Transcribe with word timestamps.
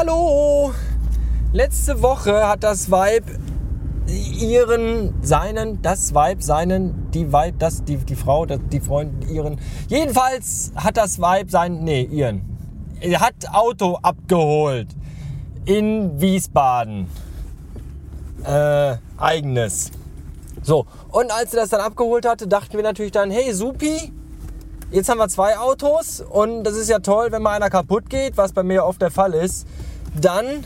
Hallo! 0.00 0.72
Letzte 1.52 2.00
Woche 2.00 2.48
hat 2.48 2.62
das 2.62 2.90
Weib 2.90 3.24
ihren, 4.06 5.22
seinen, 5.22 5.82
das 5.82 6.14
Weib, 6.14 6.42
seinen, 6.42 7.10
die 7.10 7.30
Weib, 7.34 7.56
das, 7.58 7.84
die, 7.84 7.98
die 7.98 8.16
Frau, 8.16 8.46
das, 8.46 8.60
die 8.72 8.80
Freund, 8.80 9.28
ihren. 9.28 9.60
Jedenfalls 9.88 10.72
hat 10.74 10.96
das 10.96 11.20
Weib 11.20 11.50
sein, 11.50 11.84
nee, 11.84 12.00
ihren. 12.04 12.40
Er 13.00 13.20
hat 13.20 13.34
Auto 13.52 13.98
abgeholt. 14.00 14.88
In 15.66 16.18
Wiesbaden. 16.18 17.06
Äh, 18.46 18.96
eigenes. 19.18 19.90
So, 20.62 20.86
und 21.10 21.30
als 21.30 21.52
er 21.52 21.60
das 21.60 21.68
dann 21.68 21.82
abgeholt 21.82 22.24
hatte, 22.24 22.48
dachten 22.48 22.72
wir 22.72 22.82
natürlich 22.82 23.12
dann, 23.12 23.30
hey, 23.30 23.52
Supi, 23.52 24.10
jetzt 24.90 25.10
haben 25.10 25.18
wir 25.18 25.28
zwei 25.28 25.58
Autos 25.58 26.22
und 26.22 26.64
das 26.64 26.74
ist 26.74 26.88
ja 26.88 27.00
toll, 27.00 27.32
wenn 27.32 27.42
mal 27.42 27.52
einer 27.52 27.68
kaputt 27.68 28.08
geht, 28.08 28.38
was 28.38 28.54
bei 28.54 28.62
mir 28.62 28.86
oft 28.86 29.02
der 29.02 29.10
Fall 29.10 29.34
ist, 29.34 29.66
dann 30.14 30.64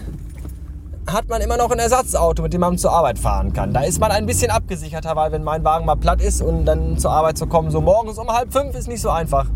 hat 1.07 1.29
man 1.29 1.41
immer 1.43 1.57
noch 1.57 1.71
ein 1.71 1.79
Ersatzauto, 1.79 2.43
mit 2.43 2.53
dem 2.53 2.61
man 2.61 2.79
zur 2.79 2.93
Arbeit 2.93 3.19
fahren 3.19 3.53
kann. 3.53 3.75
Da 3.75 3.83
ist 3.83 4.01
man 4.01 4.11
ein 4.11 4.27
bisschen 4.27 4.51
abgesicherter, 4.51 5.15
weil 5.17 5.33
wenn 5.33 5.45
mein 5.45 5.65
Wagen 5.65 5.85
mal 5.85 5.97
platt 5.97 6.23
ist 6.23 6.41
und 6.41 6.65
dann 6.65 6.99
zur 6.99 7.11
Arbeit 7.11 7.37
zu 7.37 7.47
kommen, 7.47 7.71
so 7.71 7.81
morgens 7.81 8.19
um 8.19 8.29
halb 8.29 8.53
fünf 8.53 8.75
ist 8.75 8.89
nicht 8.89 9.01
so 9.01 9.11
einfach. 9.11 9.47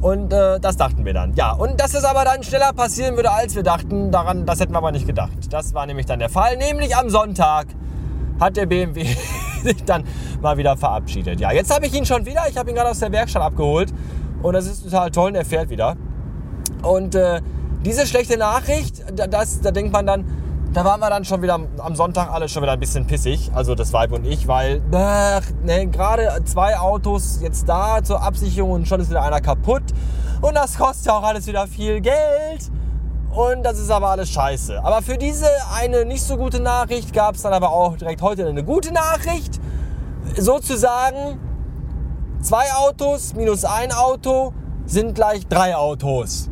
Und 0.00 0.32
äh, 0.32 0.60
das 0.60 0.76
dachten 0.76 1.04
wir 1.04 1.14
dann. 1.14 1.34
Ja, 1.34 1.52
und 1.52 1.80
dass 1.80 1.94
es 1.94 2.04
aber 2.04 2.24
dann 2.24 2.42
schneller 2.42 2.72
passieren 2.72 3.16
würde, 3.16 3.30
als 3.30 3.54
wir 3.54 3.62
dachten, 3.62 4.10
daran, 4.10 4.44
das 4.46 4.60
hätten 4.60 4.72
wir 4.72 4.78
aber 4.78 4.92
nicht 4.92 5.06
gedacht. 5.06 5.32
Das 5.50 5.74
war 5.74 5.86
nämlich 5.86 6.06
dann 6.06 6.18
der 6.18 6.28
Fall. 6.28 6.56
Nämlich 6.56 6.94
am 6.96 7.08
Sonntag 7.08 7.66
hat 8.38 8.56
der 8.56 8.66
BMW 8.66 9.04
sich 9.62 9.84
dann 9.84 10.04
mal 10.42 10.58
wieder 10.58 10.76
verabschiedet. 10.76 11.40
Ja, 11.40 11.52
jetzt 11.52 11.74
habe 11.74 11.86
ich 11.86 11.94
ihn 11.94 12.04
schon 12.04 12.26
wieder. 12.26 12.42
Ich 12.48 12.58
habe 12.58 12.68
ihn 12.68 12.76
gerade 12.76 12.90
aus 12.90 12.98
der 12.98 13.10
Werkstatt 13.10 13.42
abgeholt. 13.42 13.92
Und 14.42 14.52
das 14.52 14.66
ist 14.66 14.84
total 14.84 15.10
toll 15.10 15.30
und 15.30 15.34
er 15.36 15.44
fährt 15.44 15.70
wieder. 15.70 15.96
Und 16.82 17.14
äh, 17.14 17.40
diese 17.86 18.04
schlechte 18.04 18.36
Nachricht, 18.36 19.04
das, 19.14 19.60
da 19.60 19.70
denkt 19.70 19.92
man 19.92 20.06
dann, 20.06 20.24
da 20.72 20.84
waren 20.84 20.98
wir 20.98 21.08
dann 21.08 21.24
schon 21.24 21.40
wieder 21.40 21.60
am 21.78 21.94
Sonntag 21.94 22.32
alle 22.32 22.48
schon 22.48 22.64
wieder 22.64 22.72
ein 22.72 22.80
bisschen 22.80 23.06
pissig, 23.06 23.52
also 23.54 23.76
das 23.76 23.92
Weib 23.92 24.10
und 24.10 24.26
ich, 24.26 24.48
weil 24.48 24.80
ne, 24.90 25.86
gerade 25.86 26.28
zwei 26.44 26.78
Autos 26.78 27.38
jetzt 27.40 27.68
da 27.68 28.02
zur 28.02 28.20
Absicherung 28.20 28.72
und 28.72 28.88
schon 28.88 28.98
ist 29.00 29.08
wieder 29.08 29.22
einer 29.22 29.40
kaputt 29.40 29.84
und 30.40 30.54
das 30.56 30.76
kostet 30.76 31.06
ja 31.06 31.12
auch 31.12 31.22
alles 31.22 31.46
wieder 31.46 31.68
viel 31.68 32.00
Geld 32.00 32.72
und 33.30 33.62
das 33.62 33.78
ist 33.78 33.90
aber 33.90 34.08
alles 34.08 34.30
scheiße. 34.30 34.82
Aber 34.82 35.00
für 35.00 35.16
diese 35.16 35.46
eine 35.72 36.04
nicht 36.04 36.24
so 36.24 36.36
gute 36.36 36.58
Nachricht 36.58 37.12
gab 37.12 37.36
es 37.36 37.42
dann 37.42 37.52
aber 37.52 37.70
auch 37.70 37.96
direkt 37.96 38.20
heute 38.20 38.48
eine 38.48 38.64
gute 38.64 38.92
Nachricht, 38.92 39.60
sozusagen 40.36 41.38
zwei 42.40 42.64
Autos 42.74 43.32
minus 43.34 43.64
ein 43.64 43.92
Auto 43.92 44.52
sind 44.86 45.14
gleich 45.14 45.46
drei 45.46 45.76
Autos. 45.76 46.50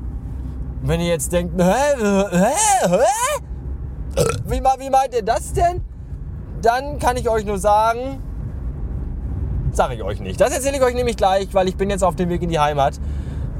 Wenn 0.86 1.00
ihr 1.00 1.06
jetzt 1.06 1.32
denkt, 1.32 1.58
hä, 1.58 1.72
hä, 1.98 2.52
hä? 2.88 3.42
Wie, 4.44 4.60
wie 4.60 4.90
meint 4.90 5.14
ihr 5.14 5.22
das 5.22 5.54
denn? 5.54 5.80
Dann 6.60 6.98
kann 6.98 7.16
ich 7.16 7.27
euch 7.27 7.46
nur 7.46 7.58
sagen, 7.58 8.22
sage 9.72 9.94
ich 9.94 10.02
euch 10.02 10.20
nicht. 10.20 10.38
Das 10.38 10.52
erzähle 10.52 10.77
ich 10.77 10.82
euch 10.82 10.94
nämlich 10.94 11.16
gleich, 11.16 11.48
weil 11.55 11.68
ich 11.68 11.77
bin 11.77 11.88
jetzt 11.88 12.05
auf 12.05 12.16
dem 12.16 12.28
Weg 12.28 12.42
in 12.42 12.50
die 12.50 12.58
Heimat 12.58 13.00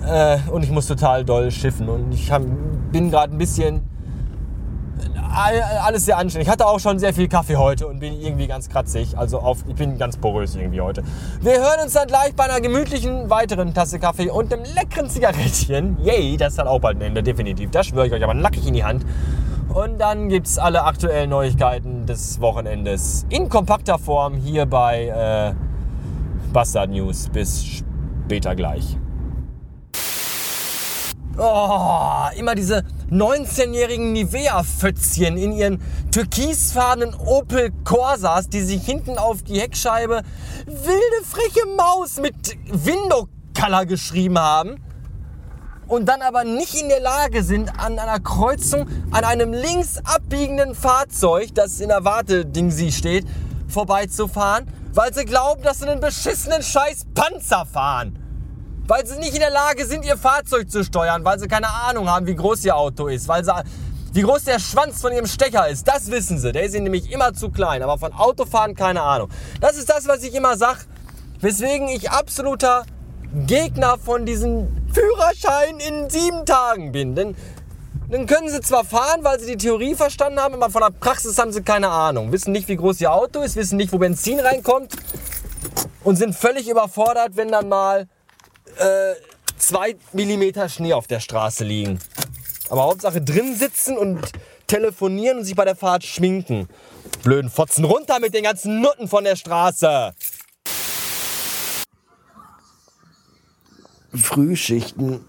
äh, 0.07 0.37
und 0.51 0.65
ich 0.65 0.71
muss 0.71 0.87
total 0.87 1.25
doll 1.25 1.51
schiffen 1.51 1.89
und 1.89 2.13
ich 2.13 2.31
hab, 2.31 2.43
bin 2.93 3.11
gerade 3.11 3.35
ein 3.35 3.39
bisschen 3.39 3.89
alles 5.35 6.05
sehr 6.05 6.17
anstrengend. 6.17 6.47
Ich 6.47 6.53
hatte 6.53 6.67
auch 6.67 6.79
schon 6.81 6.99
sehr 6.99 7.13
viel 7.13 7.29
Kaffee 7.29 7.57
heute 7.57 7.87
und 7.87 8.01
bin 8.01 8.21
irgendwie 8.21 8.47
ganz 8.47 8.69
kratzig. 8.69 9.19
Also 9.19 9.41
auf, 9.41 9.59
ich 9.67 9.75
bin 9.75 9.99
ganz 9.99 10.17
porös 10.17 10.55
irgendwie 10.55 10.81
heute. 10.81 11.03
Wir 11.41 11.55
hören 11.59 11.81
uns 11.83 11.93
dann 11.93 12.07
gleich 12.07 12.35
bei 12.35 12.45
einer 12.45 12.61
gemütlichen 12.61 13.29
weiteren 13.31 13.75
Tasse 13.75 13.99
Kaffee 13.99 14.31
und 14.31 14.53
einem 14.53 14.65
leckeren 14.75 15.09
Zigarettchen. 15.09 15.99
Yay, 16.03 16.37
das 16.37 16.59
hat 16.59 16.67
auch 16.67 16.81
bald 16.81 16.99
ein 16.99 17.03
Ende, 17.03 17.23
definitiv. 17.23 17.71
Das 17.71 17.87
schwöre 17.87 18.07
ich 18.07 18.13
euch, 18.13 18.23
aber 18.23 18.35
nackig 18.35 18.67
in 18.67 18.75
die 18.75 18.85
Hand. 18.85 19.05
Und 19.69 19.99
dann 19.99 20.29
gibt 20.29 20.47
es 20.47 20.59
alle 20.59 20.85
aktuellen 20.85 21.31
Neuigkeiten 21.31 22.07
des 22.07 22.41
Wochenendes 22.41 23.27
in 23.29 23.49
kompakter 23.49 23.99
Form 23.99 24.35
hier 24.35 24.67
bei 24.67 25.09
äh, 25.09 26.53
Bastard 26.53 26.91
News. 26.91 27.29
Bis 27.33 27.65
später 27.65 28.55
gleich. 28.55 28.97
Oh, 31.37 32.29
immer 32.37 32.55
diese 32.55 32.85
19-jährigen 33.11 34.13
Nivea-Fötzchen 34.13 35.37
in 35.37 35.53
ihren 35.53 35.83
türkisfarbenen 36.11 37.15
Opel 37.15 37.71
Corsas, 37.85 38.49
die 38.49 38.63
sich 38.63 38.85
hinten 38.85 39.19
auf 39.19 39.43
die 39.43 39.61
Heckscheibe 39.61 40.23
wilde 40.67 41.25
freche 41.25 41.67
Maus 41.77 42.19
mit 42.19 42.35
Window 42.71 43.29
Color 43.59 43.87
geschrieben 43.87 44.39
haben 44.39 44.77
und 45.87 46.07
dann 46.07 46.23
aber 46.23 46.45
nicht 46.45 46.75
in 46.75 46.89
der 46.89 47.01
Lage 47.01 47.43
sind, 47.43 47.71
an 47.79 47.99
einer 47.99 48.21
Kreuzung 48.21 48.89
an 49.11 49.25
einem 49.25 49.53
links 49.53 49.99
abbiegenden 50.05 50.75
Fahrzeug, 50.75 51.55
das 51.55 51.81
in 51.81 51.89
der 51.89 52.05
Warteding 52.05 52.71
sie 52.71 52.93
steht, 52.93 53.27
vorbeizufahren, 53.69 54.67
weil 54.93 55.13
sie 55.13 55.25
glauben, 55.25 55.63
dass 55.63 55.81
sie 55.81 55.89
einen 55.89 56.01
beschissenen 56.01 56.63
scheiß 56.63 57.07
Panzer 57.15 57.67
fahren. 57.67 58.24
Weil 58.87 59.07
sie 59.07 59.19
nicht 59.19 59.33
in 59.33 59.41
der 59.41 59.51
Lage 59.51 59.87
sind, 59.87 60.05
ihr 60.05 60.19
Fahrzeug 60.19 60.71
zu 60.71 60.85
steuern, 60.85 61.25
weil 61.25 61.39
sie 61.39 61.49
keine 61.49 61.69
Ahnung 61.69 62.09
haben, 62.11 62.27
wie 62.27 62.35
groß 62.35 62.65
ihr 62.65 62.77
Auto 62.77 63.07
ist, 63.07 63.29
weil 63.29 63.45
sie, 63.45 63.53
wie 64.13 64.23
groß 64.23 64.45
der 64.45 64.59
Schwanz 64.59 65.01
von 65.01 65.13
ihrem 65.13 65.27
Stecker 65.27 65.69
ist. 65.69 65.89
Das 65.89 66.11
wissen 66.11 66.39
sie. 66.39 66.53
Der 66.53 66.65
ist 66.65 66.75
ihnen 66.75 66.85
nämlich 66.85 67.11
immer 67.11 67.33
zu 67.33 67.51
klein. 67.51 67.83
Aber 67.83 67.99
von 67.99 68.13
Autofahren 68.13 68.75
keine 68.75 69.03
Ahnung. 69.03 69.31
Das 69.61 69.77
ist 69.77 69.89
das, 69.89 70.07
was 70.07 70.23
ich 70.23 70.35
immer 70.35 70.57
sage, 70.57 70.81
weswegen 71.41 71.89
ich 71.89 72.11
absoluter 72.11 72.85
Gegner 73.47 73.97
von 73.99 74.27
diesem 74.27 74.69
Führerschein 74.93 75.81
in 75.81 76.11
sieben 76.11 76.45
Tagen 76.45 76.93
bin. 76.93 77.15
Denn 77.15 77.35
dann 78.11 78.27
können 78.27 78.51
sie 78.51 78.61
zwar 78.61 78.85
fahren, 78.85 79.25
weil 79.25 79.41
sie 79.41 79.47
die 79.47 79.57
Theorie 79.57 79.95
verstanden 79.95 80.39
haben, 80.39 80.55
aber 80.55 80.71
von 80.71 80.83
der 80.83 80.91
Praxis 80.91 81.39
haben 81.39 81.53
sie 81.53 81.63
keine 81.63 81.89
Ahnung. 81.89 82.33
Wissen 82.33 82.53
nicht, 82.53 82.69
wie 82.69 82.77
groß 82.77 83.01
ihr 83.01 83.13
Auto 83.13 83.41
ist, 83.41 83.57
wissen 83.57 83.79
nicht, 83.79 83.93
wo 83.93 83.99
Benzin 83.99 84.39
reinkommt 84.41 84.95
und 86.05 86.17
sind 86.17 86.35
völlig 86.35 86.69
überfordert, 86.69 87.37
wenn 87.37 87.49
dann 87.49 87.69
mal 87.69 88.07
äh, 88.79 89.15
zwei 89.59 89.97
Millimeter 90.13 90.69
Schnee 90.69 90.93
auf 90.93 91.07
der 91.07 91.21
Straße 91.21 91.65
liegen. 91.65 91.99
Aber 92.71 92.85
Hauptsache 92.85 93.21
drin 93.21 93.55
sitzen 93.57 93.97
und 93.97 94.21
telefonieren 94.67 95.39
und 95.39 95.45
sich 95.45 95.55
bei 95.55 95.65
der 95.65 95.77
Fahrt 95.77 96.05
schminken. 96.05 96.69
Blöden 97.23 97.51
Fotzen 97.51 97.85
runter 97.85 98.21
mit 98.21 98.35
den 98.35 98.45
ganzen 98.45 98.81
Nutten 98.81 99.09
von 99.09 99.25
der 99.25 99.37
Straße. 99.37 100.15
Frühschichten 104.15 105.25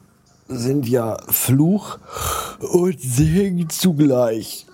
sind 0.48 0.88
ja 0.88 1.18
Fluch 1.28 1.98
und 2.60 3.00
Segen 3.02 3.70
zugleich. 3.70 4.68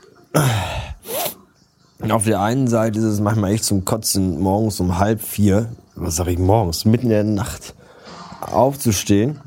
Auf 2.10 2.26
der 2.26 2.42
einen 2.42 2.68
Seite 2.68 3.00
ist 3.00 3.06
es 3.06 3.20
manchmal 3.20 3.54
echt 3.54 3.64
zum 3.64 3.86
Kotzen, 3.86 4.40
morgens 4.40 4.80
um 4.80 4.98
halb 4.98 5.22
vier, 5.22 5.72
was 5.96 6.18
sag 6.18 6.28
ich 6.28 6.40
morgens, 6.40 6.84
mitten 6.84 7.06
in 7.06 7.10
der 7.10 7.24
Nacht, 7.24 7.74
aufzustehen. 8.42 9.40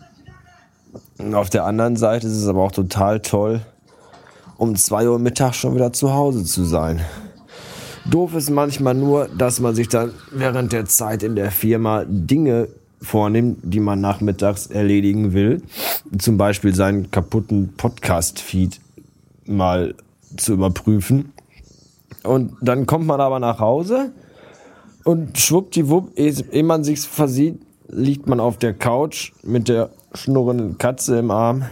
Und 1.19 1.35
auf 1.35 1.51
der 1.51 1.65
anderen 1.65 1.97
Seite 1.97 2.27
ist 2.27 2.35
es 2.35 2.49
aber 2.49 2.63
auch 2.63 2.73
total 2.73 3.21
toll, 3.21 3.61
um 4.57 4.77
zwei 4.77 5.09
Uhr 5.09 5.19
Mittag 5.19 5.55
schon 5.55 5.75
wieder 5.75 5.93
zu 5.93 6.13
Hause 6.13 6.45
zu 6.45 6.65
sein. 6.65 7.01
Doof 8.05 8.35
ist 8.35 8.51
manchmal 8.51 8.95
nur, 8.95 9.29
dass 9.29 9.61
man 9.61 9.75
sich 9.75 9.89
dann 9.89 10.13
während 10.31 10.73
der 10.73 10.85
Zeit 10.85 11.23
in 11.23 11.37
der 11.37 11.51
Firma 11.51 12.05
Dinge 12.07 12.69
vornimmt, 13.01 13.59
die 13.63 13.81
man 13.81 14.01
nachmittags 14.01 14.67
erledigen 14.67 15.33
will. 15.33 15.63
Zum 16.19 16.37
Beispiel 16.37 16.75
seinen 16.75 17.11
kaputten 17.11 17.75
Podcast-Feed 17.77 18.81
mal 19.47 19.95
zu 20.37 20.55
überprüfen. 20.55 21.33
Und 22.23 22.57
dann 22.61 22.87
kommt 22.87 23.07
man 23.07 23.21
aber 23.21 23.39
nach 23.39 23.59
Hause 23.59 24.13
und 25.05 25.39
schwuppdiwupp, 25.39 26.19
ehe 26.19 26.63
man 26.65 26.85
sich 26.85 27.01
versieht, 27.01 27.61
liegt 27.89 28.27
man 28.27 28.41
auf 28.41 28.59
der 28.59 28.75
Couch 28.75 29.33
mit 29.43 29.69
der 29.69 29.91
schnurrenden 30.15 30.79
Katze 30.79 31.19
im 31.19 31.31
Arm 31.31 31.65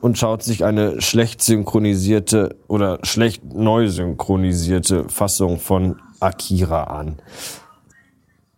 und 0.00 0.18
schaut 0.18 0.42
sich 0.42 0.64
eine 0.64 1.00
schlecht 1.00 1.42
synchronisierte 1.42 2.56
oder 2.68 2.98
schlecht 3.02 3.52
neu 3.52 3.88
synchronisierte 3.88 5.08
Fassung 5.08 5.58
von 5.58 5.96
Akira 6.20 6.84
an. 6.84 7.16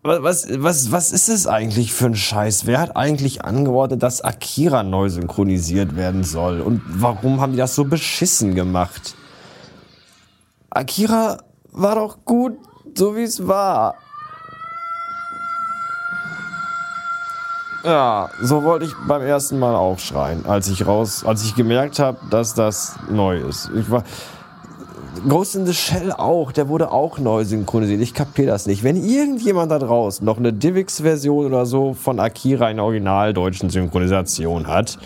Was, 0.02 0.46
was, 0.50 0.90
was 0.92 1.12
ist 1.12 1.28
es 1.28 1.46
eigentlich 1.46 1.92
für 1.92 2.06
ein 2.06 2.14
Scheiß? 2.14 2.64
Wer 2.64 2.80
hat 2.80 2.96
eigentlich 2.96 3.44
angeordnet, 3.44 4.02
dass 4.02 4.22
Akira 4.22 4.82
neu 4.82 5.10
synchronisiert 5.10 5.94
werden 5.94 6.24
soll? 6.24 6.62
Und 6.62 6.80
warum 6.86 7.40
haben 7.40 7.52
die 7.52 7.58
das 7.58 7.74
so 7.74 7.84
beschissen 7.84 8.54
gemacht? 8.54 9.14
Akira 10.70 11.38
war 11.72 11.96
doch 11.96 12.24
gut, 12.24 12.56
so 12.94 13.14
wie 13.14 13.24
es 13.24 13.46
war. 13.46 13.96
Ja, 17.84 18.28
so 18.42 18.62
wollte 18.62 18.84
ich 18.84 18.92
beim 19.08 19.22
ersten 19.22 19.58
Mal 19.58 19.74
auch 19.74 19.98
schreien, 19.98 20.44
als 20.46 20.68
ich 20.68 20.86
raus, 20.86 21.24
als 21.24 21.44
ich 21.44 21.54
gemerkt 21.54 21.98
habe, 21.98 22.18
dass 22.30 22.54
das 22.54 22.96
neu 23.10 23.38
ist. 23.38 23.70
Ich 23.74 23.90
war, 23.90 24.04
Ghost 25.28 25.56
in 25.56 25.66
the 25.66 25.74
Shell 25.74 26.12
auch, 26.12 26.52
der 26.52 26.68
wurde 26.68 26.92
auch 26.92 27.18
neu 27.18 27.44
synchronisiert. 27.44 28.00
Ich 28.00 28.14
kapiere 28.14 28.48
das 28.48 28.66
nicht. 28.66 28.84
Wenn 28.84 28.96
irgendjemand 28.96 29.70
da 29.70 29.78
draußen 29.78 30.24
noch 30.24 30.38
eine 30.38 30.52
Divix-Version 30.52 31.46
oder 31.46 31.66
so 31.66 31.94
von 31.94 32.20
Akira 32.20 32.70
in 32.70 32.80
originaldeutschen 32.80 33.70
Synchronisation 33.70 34.66
hat, 34.66 34.98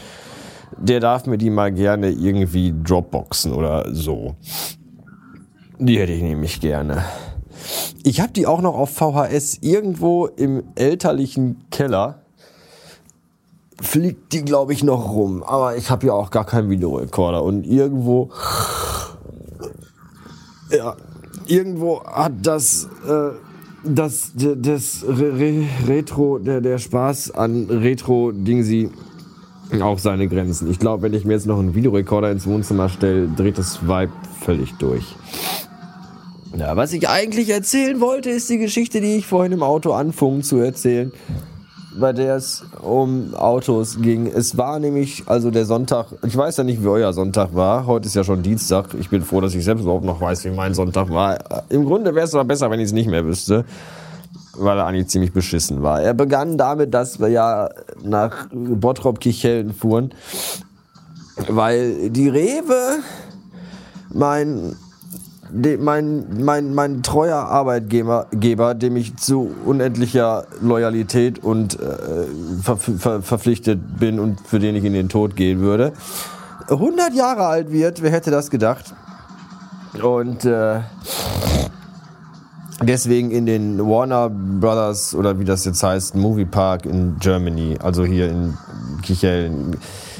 der 0.76 1.00
darf 1.00 1.26
mir 1.26 1.38
die 1.38 1.50
mal 1.50 1.72
gerne 1.72 2.10
irgendwie 2.10 2.74
Dropboxen 2.82 3.52
oder 3.52 3.86
so. 3.92 4.34
Die 5.78 5.98
hätte 5.98 6.12
ich 6.12 6.22
nämlich 6.22 6.60
gerne. 6.60 7.04
Ich 8.02 8.20
habe 8.20 8.32
die 8.32 8.46
auch 8.46 8.60
noch 8.60 8.74
auf 8.74 8.90
VHS 8.90 9.58
irgendwo 9.60 10.26
im 10.26 10.62
elterlichen 10.74 11.64
Keller. 11.70 12.23
Fliegt 13.80 14.32
die, 14.32 14.44
glaube 14.44 14.72
ich, 14.72 14.84
noch 14.84 15.12
rum. 15.12 15.42
Aber 15.42 15.76
ich 15.76 15.90
habe 15.90 16.06
ja 16.06 16.12
auch 16.12 16.30
gar 16.30 16.44
keinen 16.44 16.70
Videorekorder. 16.70 17.42
Und 17.42 17.66
irgendwo. 17.66 18.30
Ja, 20.70 20.96
irgendwo 21.46 22.02
hat 22.04 22.32
das. 22.42 22.88
Äh, 23.06 23.30
das, 23.86 24.32
das 24.34 25.04
Re 25.06 25.62
Retro, 25.86 26.38
der, 26.38 26.62
der 26.62 26.78
Spaß 26.78 27.32
an 27.32 27.66
Retro-Dingsi 27.68 28.90
auch 29.80 29.98
seine 29.98 30.28
Grenzen. 30.28 30.70
Ich 30.70 30.78
glaube, 30.78 31.02
wenn 31.02 31.14
ich 31.14 31.24
mir 31.24 31.34
jetzt 31.34 31.46
noch 31.46 31.58
einen 31.58 31.74
Videorekorder 31.74 32.30
ins 32.30 32.46
Wohnzimmer 32.46 32.88
stelle, 32.88 33.28
dreht 33.28 33.58
das 33.58 33.82
Vibe 33.82 34.12
völlig 34.40 34.72
durch. 34.74 35.04
Ja, 36.56 36.76
was 36.76 36.92
ich 36.92 37.08
eigentlich 37.08 37.50
erzählen 37.50 38.00
wollte, 38.00 38.30
ist 38.30 38.48
die 38.48 38.58
Geschichte, 38.58 39.00
die 39.00 39.16
ich 39.16 39.26
vorhin 39.26 39.52
im 39.52 39.62
Auto 39.62 39.92
anfing 39.92 40.42
zu 40.42 40.58
erzählen, 40.58 41.12
bei 41.98 42.12
der 42.12 42.36
es 42.36 42.64
um 42.82 43.34
Autos 43.34 44.00
ging. 44.00 44.26
Es 44.26 44.56
war 44.56 44.78
nämlich, 44.78 45.22
also 45.26 45.50
der 45.50 45.64
Sonntag, 45.64 46.06
ich 46.26 46.36
weiß 46.36 46.56
ja 46.56 46.64
nicht, 46.64 46.82
wie 46.82 46.88
euer 46.88 47.12
Sonntag 47.12 47.54
war. 47.54 47.86
Heute 47.86 48.06
ist 48.06 48.14
ja 48.14 48.24
schon 48.24 48.42
Dienstag. 48.42 48.94
Ich 48.98 49.10
bin 49.10 49.22
froh, 49.22 49.40
dass 49.40 49.54
ich 49.54 49.64
selbst 49.64 49.82
überhaupt 49.82 50.04
noch 50.04 50.20
weiß, 50.20 50.44
wie 50.44 50.50
mein 50.50 50.74
Sonntag 50.74 51.10
war. 51.10 51.38
Im 51.68 51.84
Grunde 51.84 52.14
wäre 52.14 52.26
es 52.26 52.34
aber 52.34 52.44
besser, 52.44 52.70
wenn 52.70 52.80
ich 52.80 52.86
es 52.86 52.92
nicht 52.92 53.08
mehr 53.08 53.24
wüsste, 53.24 53.64
weil 54.56 54.78
er 54.78 54.86
eigentlich 54.86 55.08
ziemlich 55.08 55.32
beschissen 55.32 55.82
war. 55.82 56.02
Er 56.02 56.14
begann 56.14 56.58
damit, 56.58 56.94
dass 56.94 57.20
wir 57.20 57.28
ja 57.28 57.68
nach 58.02 58.48
Bottrop-Kicheln 58.52 59.72
fuhren, 59.72 60.12
weil 61.48 62.10
die 62.10 62.28
Rewe 62.28 62.98
mein 64.12 64.76
mein, 65.52 66.44
mein, 66.44 66.74
mein 66.74 67.02
treuer 67.02 67.36
Arbeitgeber, 67.36 68.26
Geber, 68.32 68.74
dem 68.74 68.96
ich 68.96 69.16
zu 69.16 69.50
unendlicher 69.64 70.46
Loyalität 70.60 71.42
und 71.42 71.78
äh, 71.80 72.26
ver, 72.62 72.76
ver, 72.76 73.22
verpflichtet 73.22 73.98
bin 73.98 74.18
und 74.18 74.40
für 74.40 74.58
den 74.58 74.74
ich 74.76 74.84
in 74.84 74.92
den 74.92 75.08
Tod 75.08 75.36
gehen 75.36 75.60
würde, 75.60 75.92
100 76.68 77.14
Jahre 77.14 77.46
alt 77.46 77.70
wird, 77.70 78.02
wer 78.02 78.10
hätte 78.10 78.30
das 78.30 78.50
gedacht? 78.50 78.94
Und 80.02 80.44
äh, 80.44 80.80
deswegen 82.82 83.30
in 83.30 83.46
den 83.46 83.78
Warner 83.78 84.30
Brothers 84.30 85.14
oder 85.14 85.38
wie 85.38 85.44
das 85.44 85.64
jetzt 85.64 85.82
heißt, 85.82 86.14
Movie 86.14 86.46
Park 86.46 86.86
in 86.86 87.16
Germany, 87.20 87.78
also 87.82 88.04
hier 88.04 88.28
in 88.30 88.56
Kichel, 89.02 89.50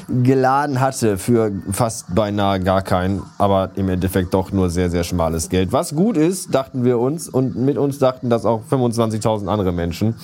geladen 0.07 0.79
hatte 0.79 1.17
für 1.17 1.51
fast 1.71 2.13
beinahe 2.13 2.59
gar 2.59 2.81
kein, 2.81 3.21
aber 3.37 3.71
im 3.75 3.89
Endeffekt 3.89 4.33
doch 4.33 4.51
nur 4.51 4.69
sehr, 4.69 4.89
sehr 4.89 5.03
schmales 5.03 5.49
Geld. 5.49 5.71
Was 5.71 5.95
gut 5.95 6.17
ist, 6.17 6.53
dachten 6.53 6.83
wir 6.83 6.99
uns 6.99 7.27
und 7.27 7.55
mit 7.55 7.77
uns 7.77 7.99
dachten 7.99 8.29
das 8.29 8.45
auch 8.45 8.61
25.000 8.69 9.47
andere 9.47 9.71
Menschen. 9.71 10.15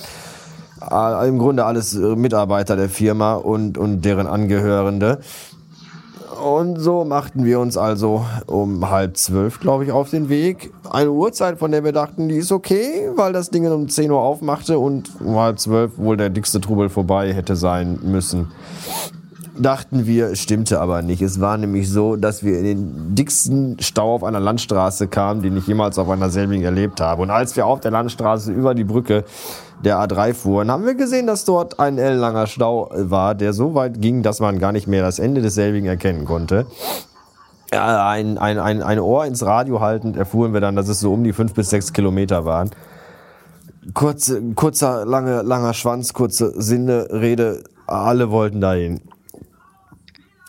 Äh, 0.90 1.28
Im 1.28 1.38
Grunde 1.38 1.64
alles 1.64 1.94
Mitarbeiter 1.94 2.76
der 2.76 2.88
Firma 2.88 3.34
und, 3.34 3.78
und 3.78 4.04
deren 4.04 4.26
Angehörende. 4.26 5.18
Und 6.42 6.78
so 6.78 7.04
machten 7.04 7.44
wir 7.44 7.60
uns 7.60 7.76
also 7.76 8.24
um 8.46 8.90
halb 8.90 9.16
zwölf, 9.16 9.60
glaube 9.60 9.84
ich, 9.84 9.92
auf 9.92 10.10
den 10.10 10.28
Weg. 10.28 10.72
Eine 10.90 11.12
Uhrzeit, 11.12 11.58
von 11.58 11.70
der 11.70 11.84
wir 11.84 11.92
dachten, 11.92 12.28
die 12.28 12.36
ist 12.36 12.50
okay, 12.50 13.10
weil 13.14 13.32
das 13.32 13.50
Ding 13.50 13.70
um 13.70 13.88
10 13.88 14.10
Uhr 14.10 14.20
aufmachte 14.20 14.78
und 14.78 15.10
um 15.20 15.36
halb 15.36 15.60
zwölf 15.60 15.98
wohl 15.98 16.16
der 16.16 16.30
dickste 16.30 16.60
Trubel 16.60 16.88
vorbei 16.88 17.32
hätte 17.32 17.54
sein 17.54 18.00
müssen 18.02 18.48
dachten 19.58 20.06
wir, 20.06 20.34
stimmte 20.36 20.80
aber 20.80 21.02
nicht. 21.02 21.22
Es 21.22 21.40
war 21.40 21.58
nämlich 21.58 21.90
so, 21.90 22.16
dass 22.16 22.42
wir 22.42 22.58
in 22.58 22.64
den 22.64 23.14
dicksten 23.14 23.76
Stau 23.80 24.14
auf 24.14 24.24
einer 24.24 24.40
Landstraße 24.40 25.08
kamen, 25.08 25.42
den 25.42 25.56
ich 25.56 25.66
jemals 25.66 25.98
auf 25.98 26.08
einer 26.08 26.30
selbigen 26.30 26.64
erlebt 26.64 27.00
habe. 27.00 27.22
Und 27.22 27.30
als 27.30 27.56
wir 27.56 27.66
auf 27.66 27.80
der 27.80 27.90
Landstraße 27.90 28.52
über 28.52 28.74
die 28.74 28.84
Brücke 28.84 29.24
der 29.84 29.98
A3 29.98 30.34
fuhren, 30.34 30.70
haben 30.70 30.86
wir 30.86 30.94
gesehen, 30.94 31.26
dass 31.26 31.44
dort 31.44 31.80
ein 31.80 31.98
ellenlanger 31.98 32.46
Stau 32.46 32.90
war, 32.94 33.34
der 33.34 33.52
so 33.52 33.74
weit 33.74 34.00
ging, 34.00 34.22
dass 34.22 34.40
man 34.40 34.58
gar 34.58 34.72
nicht 34.72 34.86
mehr 34.86 35.02
das 35.02 35.18
Ende 35.18 35.42
desselbigen 35.42 35.88
erkennen 35.88 36.24
konnte. 36.24 36.66
Ein, 37.70 38.36
ein, 38.38 38.58
ein, 38.58 38.82
ein 38.82 38.98
Ohr 38.98 39.24
ins 39.24 39.44
Radio 39.44 39.80
haltend 39.80 40.16
erfuhren 40.16 40.52
wir 40.52 40.60
dann, 40.60 40.76
dass 40.76 40.88
es 40.88 41.00
so 41.00 41.12
um 41.12 41.24
die 41.24 41.32
fünf 41.32 41.54
bis 41.54 41.70
sechs 41.70 41.92
Kilometer 41.92 42.44
waren. 42.44 42.70
Kurze, 43.94 44.40
kurzer, 44.54 45.04
lange, 45.06 45.42
langer 45.42 45.74
Schwanz, 45.74 46.12
kurze 46.12 46.52
Sinne, 46.60 47.08
Rede, 47.10 47.64
alle 47.86 48.30
wollten 48.30 48.60
dahin. 48.60 49.00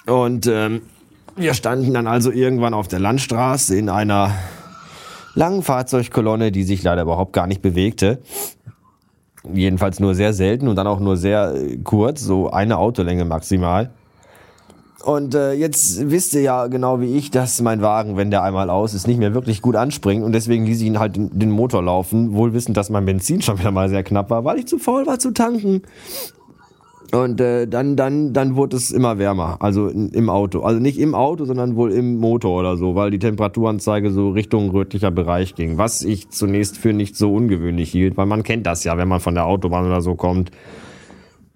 Und 0.06 0.48
ähm, 0.48 0.82
wir 1.36 1.54
standen 1.54 1.94
dann 1.94 2.08
also 2.08 2.32
irgendwann 2.32 2.74
auf 2.74 2.88
der 2.88 3.00
Landstraße 3.00 3.78
in 3.78 3.90
einer 3.90 4.32
langen 5.36 5.64
Fahrzeugkolonne, 5.64 6.52
die 6.52 6.64
sich 6.64 6.84
leider 6.84 7.04
überhaupt 7.04 7.34
gar 7.34 7.48
nicht 7.48 7.62
bewegte. 7.62 8.20
Jedenfalls 9.52 10.00
nur 10.00 10.16
sehr 10.16 10.34
selten 10.34 10.68
und 10.68 10.76
dann 10.76 10.88
auch 10.88 11.00
nur 11.00 11.18
sehr 11.18 11.54
äh, 11.56 11.78
kurz, 11.78 12.22
so 12.22 12.50
eine 12.50 12.78
Autolänge 12.78 13.26
maximal. 13.26 13.92
Und 15.04 15.36
äh, 15.36 15.52
jetzt 15.52 16.10
wisst 16.10 16.34
ihr 16.34 16.42
ja 16.42 16.68
genau 16.68 17.02
wie 17.02 17.18
ich, 17.18 17.30
dass 17.30 17.60
mein 17.62 17.82
Wagen, 17.82 18.16
wenn 18.16 18.32
der 18.32 18.42
einmal 18.42 18.70
aus 18.70 18.94
ist, 18.94 19.06
nicht 19.06 19.20
mehr 19.20 19.34
wirklich 19.34 19.62
gut 19.62 19.76
anspringt. 19.76 20.24
Und 20.24 20.32
deswegen 20.32 20.66
ließ 20.66 20.80
ich 20.80 20.88
ihn 20.88 21.00
halt 21.00 21.18
den, 21.18 21.38
den 21.38 21.52
Motor 21.52 21.84
laufen, 21.84 22.34
wohl 22.34 22.54
wissend, 22.54 22.78
dass 22.78 22.90
mein 22.90 23.04
Benzin 23.04 23.42
schon 23.42 23.60
wieder 23.60 23.72
mal 23.72 23.90
sehr 23.90 24.04
knapp 24.04 24.30
war, 24.30 24.46
weil 24.46 24.60
ich 24.60 24.68
zu 24.68 24.78
faul 24.80 25.06
war 25.06 25.20
zu 25.20 25.32
tanken. 25.32 25.82
Und 27.12 27.40
äh, 27.42 27.68
dann, 27.68 27.96
dann, 27.96 28.34
dann 28.34 28.56
wurde 28.56 28.76
es 28.76 28.90
immer 28.90 29.20
wärmer, 29.20 29.58
also 29.60 29.88
im 29.88 30.30
Auto. 30.30 30.62
Also 30.62 30.80
nicht 30.80 31.00
im 31.00 31.14
Auto, 31.14 31.46
sondern 31.46 31.76
wohl 31.76 31.92
im 31.92 32.18
Motor 32.18 32.60
oder 32.60 32.78
so, 32.78 32.96
weil 32.96 33.12
die 33.12 33.20
Temperaturanzeige 33.20 34.12
so 34.12 34.30
Richtung 34.30 34.72
rötlicher 34.72 35.12
Bereich 35.12 35.54
ging. 35.54 35.78
Was 35.78 36.02
ich 36.02 36.30
zunächst 36.30 36.78
für 36.78 36.94
nicht 36.94 37.16
so 37.16 37.34
ungewöhnlich 37.34 37.92
hielt, 37.92 38.18
weil 38.18 38.26
man 38.26 38.42
kennt 38.42 38.66
das 38.66 38.84
ja, 38.84 38.98
wenn 38.98 39.08
man 39.08 39.20
von 39.20 39.36
der 39.36 39.46
Autobahn 39.46 39.86
oder 39.86 40.02
so 40.02 40.16
kommt 40.16 40.50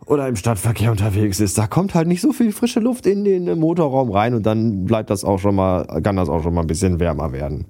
oder 0.07 0.27
im 0.27 0.35
Stadtverkehr 0.35 0.89
unterwegs 0.91 1.39
ist. 1.39 1.57
Da 1.57 1.67
kommt 1.67 1.93
halt 1.93 2.07
nicht 2.07 2.21
so 2.21 2.31
viel 2.31 2.51
frische 2.51 2.79
Luft 2.79 3.05
in 3.05 3.23
den 3.23 3.59
Motorraum 3.59 4.09
rein 4.09 4.33
und 4.33 4.45
dann 4.45 4.85
bleibt 4.85 5.09
das 5.09 5.23
auch 5.23 5.37
schon 5.37 5.55
mal, 5.55 5.85
kann 6.01 6.15
das 6.15 6.29
auch 6.29 6.43
schon 6.43 6.53
mal 6.53 6.61
ein 6.61 6.67
bisschen 6.67 6.99
wärmer 6.99 7.33
werden. 7.33 7.65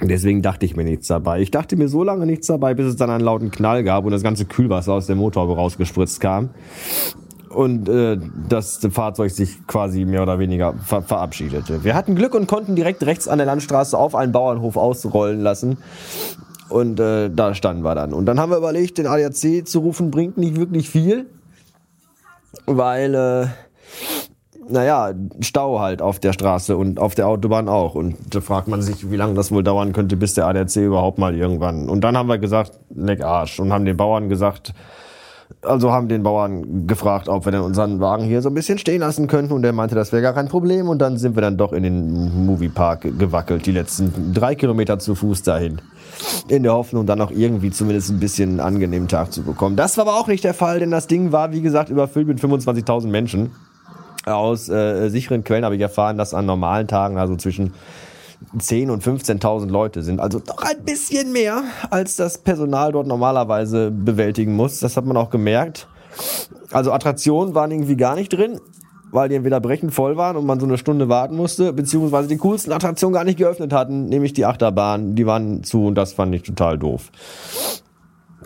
Deswegen 0.00 0.42
dachte 0.42 0.66
ich 0.66 0.74
mir 0.74 0.84
nichts 0.84 1.06
dabei. 1.06 1.40
Ich 1.40 1.50
dachte 1.50 1.76
mir 1.76 1.88
so 1.88 2.02
lange 2.02 2.26
nichts 2.26 2.48
dabei, 2.48 2.74
bis 2.74 2.86
es 2.86 2.96
dann 2.96 3.10
einen 3.10 3.24
lauten 3.24 3.50
Knall 3.50 3.84
gab 3.84 4.04
und 4.04 4.10
das 4.10 4.22
ganze 4.22 4.44
Kühlwasser 4.44 4.92
aus 4.92 5.06
dem 5.06 5.18
Motor 5.18 5.54
rausgespritzt 5.54 6.20
kam. 6.20 6.50
Und 7.48 7.88
äh, 7.88 8.18
das 8.48 8.80
Fahrzeug 8.90 9.30
sich 9.30 9.64
quasi 9.68 10.04
mehr 10.04 10.22
oder 10.22 10.40
weniger 10.40 10.74
ver 10.74 11.02
verabschiedete. 11.02 11.84
Wir 11.84 11.94
hatten 11.94 12.16
Glück 12.16 12.34
und 12.34 12.48
konnten 12.48 12.74
direkt 12.74 13.04
rechts 13.04 13.28
an 13.28 13.38
der 13.38 13.46
Landstraße 13.46 13.96
auf 13.96 14.16
einen 14.16 14.32
Bauernhof 14.32 14.76
ausrollen 14.76 15.40
lassen. 15.40 15.78
Und 16.68 16.98
äh, 16.98 17.30
da 17.30 17.54
standen 17.54 17.84
wir 17.84 17.94
dann. 17.94 18.12
Und 18.12 18.26
dann 18.26 18.40
haben 18.40 18.50
wir 18.50 18.58
überlegt, 18.58 18.98
den 18.98 19.06
ADAC 19.06 19.66
zu 19.68 19.78
rufen, 19.78 20.10
bringt 20.10 20.36
nicht 20.36 20.56
wirklich 20.56 20.90
viel. 20.90 21.26
Weil 22.66 23.14
äh, 23.14 23.46
naja, 24.68 25.12
Stau 25.40 25.80
halt 25.80 26.02
auf 26.02 26.18
der 26.18 26.32
Straße 26.32 26.76
und 26.76 26.98
auf 26.98 27.14
der 27.14 27.28
Autobahn 27.28 27.68
auch. 27.68 27.94
Und 27.94 28.16
da 28.30 28.40
fragt 28.40 28.68
man 28.68 28.82
sich, 28.82 29.10
wie 29.10 29.16
lange 29.16 29.34
das 29.34 29.52
wohl 29.52 29.62
dauern 29.62 29.92
könnte, 29.92 30.16
bis 30.16 30.34
der 30.34 30.46
ADAC 30.46 30.76
überhaupt 30.76 31.18
mal 31.18 31.34
irgendwann. 31.34 31.88
Und 31.88 32.02
dann 32.02 32.16
haben 32.16 32.28
wir 32.28 32.38
gesagt, 32.38 32.78
leck 32.94 33.22
Arsch. 33.22 33.60
Und 33.60 33.72
haben 33.72 33.84
den 33.84 33.96
Bauern 33.96 34.28
gesagt, 34.28 34.72
also 35.62 35.92
haben 35.92 36.08
den 36.08 36.22
Bauern 36.22 36.86
gefragt, 36.86 37.28
ob 37.28 37.44
wir 37.44 37.52
denn 37.52 37.60
unseren 37.60 38.00
Wagen 38.00 38.24
hier 38.24 38.42
so 38.42 38.48
ein 38.48 38.54
bisschen 38.54 38.78
stehen 38.78 39.00
lassen 39.00 39.26
könnten. 39.26 39.52
Und 39.52 39.62
der 39.62 39.72
meinte, 39.72 39.94
das 39.94 40.12
wäre 40.12 40.22
gar 40.22 40.32
kein 40.32 40.48
Problem. 40.48 40.88
Und 40.88 40.98
dann 40.98 41.18
sind 41.18 41.36
wir 41.36 41.42
dann 41.42 41.56
doch 41.56 41.72
in 41.72 41.82
den 41.82 42.46
Moviepark 42.46 43.02
gewackelt, 43.18 43.66
die 43.66 43.72
letzten 43.72 44.32
drei 44.32 44.54
Kilometer 44.54 44.98
zu 44.98 45.14
Fuß 45.14 45.42
dahin. 45.42 45.80
In 46.48 46.62
der 46.62 46.74
Hoffnung, 46.74 47.06
dann 47.06 47.20
auch 47.20 47.30
irgendwie 47.30 47.70
zumindest 47.70 48.10
ein 48.10 48.20
bisschen 48.20 48.50
einen 48.50 48.60
angenehmen 48.60 49.08
Tag 49.08 49.32
zu 49.32 49.42
bekommen. 49.42 49.76
Das 49.76 49.96
war 49.96 50.06
aber 50.06 50.16
auch 50.18 50.28
nicht 50.28 50.44
der 50.44 50.54
Fall, 50.54 50.78
denn 50.78 50.90
das 50.90 51.06
Ding 51.06 51.32
war, 51.32 51.52
wie 51.52 51.60
gesagt, 51.60 51.90
überfüllt 51.90 52.28
mit 52.28 52.38
25.000 52.38 53.08
Menschen. 53.08 53.50
Aus 54.26 54.68
äh, 54.68 55.08
sicheren 55.08 55.44
Quellen 55.44 55.64
habe 55.64 55.76
ich 55.76 55.80
erfahren, 55.80 56.16
dass 56.16 56.34
an 56.34 56.46
normalen 56.46 56.88
Tagen 56.88 57.18
also 57.18 57.36
zwischen 57.36 57.74
10.000 58.58 58.90
und 58.90 59.02
15.000 59.02 59.68
Leute 59.68 60.02
sind. 60.02 60.20
Also 60.20 60.38
doch 60.38 60.62
ein 60.62 60.82
bisschen 60.84 61.32
mehr, 61.32 61.62
als 61.90 62.16
das 62.16 62.38
Personal 62.38 62.92
dort 62.92 63.06
normalerweise 63.06 63.90
bewältigen 63.90 64.54
muss. 64.54 64.80
Das 64.80 64.96
hat 64.96 65.04
man 65.04 65.16
auch 65.16 65.30
gemerkt. 65.30 65.88
Also 66.70 66.92
Attraktionen 66.92 67.54
waren 67.54 67.70
irgendwie 67.70 67.96
gar 67.96 68.14
nicht 68.14 68.32
drin, 68.32 68.60
weil 69.10 69.28
die 69.28 69.36
entweder 69.36 69.60
brechend 69.60 69.94
voll 69.94 70.16
waren 70.16 70.36
und 70.36 70.46
man 70.46 70.60
so 70.60 70.66
eine 70.66 70.78
Stunde 70.78 71.08
warten 71.08 71.36
musste, 71.36 71.72
beziehungsweise 71.72 72.28
die 72.28 72.36
coolsten 72.36 72.72
Attraktionen 72.72 73.14
gar 73.14 73.24
nicht 73.24 73.38
geöffnet 73.38 73.72
hatten, 73.72 74.06
nämlich 74.06 74.32
die 74.32 74.44
Achterbahn. 74.44 75.14
Die 75.14 75.26
waren 75.26 75.64
zu 75.64 75.86
und 75.86 75.94
das 75.94 76.12
fand 76.12 76.34
ich 76.34 76.42
total 76.42 76.78
doof. 76.78 77.10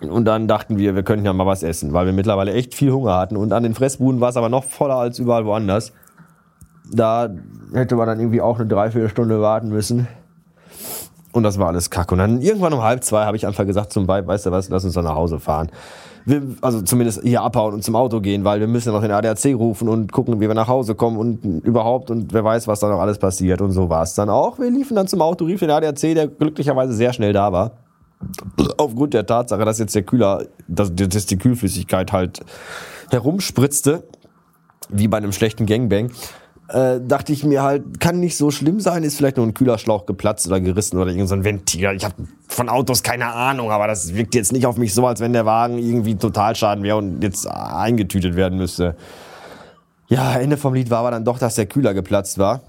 Und 0.02 0.24
dann 0.24 0.48
dachten 0.48 0.78
wir, 0.78 0.94
wir 0.94 1.02
könnten 1.02 1.24
ja 1.24 1.32
mal 1.32 1.46
was 1.46 1.62
essen, 1.62 1.92
weil 1.92 2.06
wir 2.06 2.12
mittlerweile 2.12 2.52
echt 2.52 2.74
viel 2.74 2.92
Hunger 2.92 3.16
hatten. 3.16 3.36
Und 3.36 3.52
an 3.52 3.62
den 3.62 3.74
Fressbuden 3.74 4.20
war 4.20 4.30
es 4.30 4.36
aber 4.36 4.48
noch 4.48 4.64
voller 4.64 4.96
als 4.96 5.18
überall 5.18 5.44
woanders. 5.44 5.92
Da 6.90 7.28
hätte 7.74 7.96
man 7.96 8.06
dann 8.06 8.18
irgendwie 8.18 8.40
auch 8.40 8.58
eine 8.58 8.68
Dreiviertelstunde 8.68 9.40
warten 9.40 9.68
müssen. 9.68 10.08
Und 11.32 11.42
das 11.42 11.58
war 11.58 11.68
alles 11.68 11.90
kacke. 11.90 12.14
Und 12.14 12.18
dann 12.18 12.40
irgendwann 12.40 12.72
um 12.72 12.82
halb 12.82 13.04
zwei 13.04 13.24
habe 13.24 13.36
ich 13.36 13.46
einfach 13.46 13.66
gesagt 13.66 13.92
zum 13.92 14.08
Weib, 14.08 14.26
weißt 14.26 14.46
du 14.46 14.50
was, 14.50 14.68
lass 14.70 14.84
uns 14.84 14.94
doch 14.94 15.02
nach 15.02 15.14
Hause 15.14 15.38
fahren. 15.38 15.68
Wir, 16.24 16.42
also 16.60 16.82
zumindest 16.82 17.22
hier 17.22 17.42
abhauen 17.42 17.74
und 17.74 17.84
zum 17.84 17.96
Auto 17.96 18.20
gehen, 18.20 18.44
weil 18.44 18.60
wir 18.60 18.66
müssen 18.66 18.88
ja 18.88 18.94
noch 18.94 19.02
den 19.02 19.12
ADAC 19.12 19.54
rufen 19.54 19.88
und 19.88 20.12
gucken, 20.12 20.40
wie 20.40 20.48
wir 20.48 20.54
nach 20.54 20.68
Hause 20.68 20.94
kommen 20.94 21.16
und 21.16 21.64
überhaupt 21.64 22.10
und 22.10 22.32
wer 22.32 22.44
weiß, 22.44 22.68
was 22.68 22.80
da 22.80 22.88
noch 22.88 23.00
alles 23.00 23.18
passiert. 23.18 23.60
Und 23.60 23.72
so 23.72 23.88
war 23.88 24.02
es 24.02 24.14
dann 24.14 24.28
auch. 24.28 24.58
Wir 24.58 24.70
liefen 24.70 24.94
dann 24.94 25.06
zum 25.06 25.22
Auto, 25.22 25.44
rief 25.44 25.60
den 25.60 25.70
ADAC, 25.70 26.14
der 26.14 26.28
glücklicherweise 26.28 26.92
sehr 26.92 27.12
schnell 27.12 27.32
da 27.32 27.52
war. 27.52 27.72
Aufgrund 28.76 29.14
der 29.14 29.26
Tatsache, 29.26 29.64
dass 29.64 29.78
jetzt 29.78 29.94
der 29.94 30.02
Kühler, 30.02 30.46
dass, 30.66 30.94
dass 30.94 31.26
die 31.26 31.38
Kühlflüssigkeit 31.38 32.12
halt 32.12 32.40
herumspritzte, 33.10 34.04
wie 34.88 35.08
bei 35.08 35.18
einem 35.18 35.32
schlechten 35.32 35.66
Gangbang 35.66 36.10
äh, 36.68 37.00
dachte 37.00 37.32
ich 37.32 37.44
mir 37.44 37.62
halt, 37.62 37.98
kann 37.98 38.20
nicht 38.20 38.36
so 38.36 38.50
schlimm 38.50 38.80
sein, 38.80 39.02
ist 39.02 39.16
vielleicht 39.16 39.38
nur 39.38 39.46
ein 39.46 39.54
Kühlerschlauch 39.54 40.04
geplatzt 40.04 40.46
oder 40.46 40.60
gerissen 40.60 40.98
oder 40.98 41.10
irgendein 41.10 41.38
so 41.38 41.44
Ventil. 41.44 41.92
Ich 41.96 42.04
habe 42.04 42.14
von 42.46 42.68
Autos 42.68 43.02
keine 43.02 43.26
Ahnung, 43.32 43.70
aber 43.70 43.86
das 43.86 44.14
wirkt 44.14 44.34
jetzt 44.34 44.52
nicht 44.52 44.66
auf 44.66 44.76
mich 44.76 44.92
so, 44.92 45.06
als 45.06 45.20
wenn 45.20 45.32
der 45.32 45.46
Wagen 45.46 45.78
irgendwie 45.78 46.16
Totalschaden 46.16 46.84
wäre 46.84 46.98
und 46.98 47.22
jetzt 47.22 47.46
eingetütet 47.46 48.36
werden 48.36 48.58
müsste. 48.58 48.96
Ja, 50.08 50.38
Ende 50.38 50.56
vom 50.56 50.74
Lied 50.74 50.90
war 50.90 51.00
aber 51.00 51.10
dann 51.10 51.24
doch, 51.24 51.38
dass 51.38 51.54
der 51.54 51.66
Kühler 51.66 51.94
geplatzt 51.94 52.38
war 52.38 52.60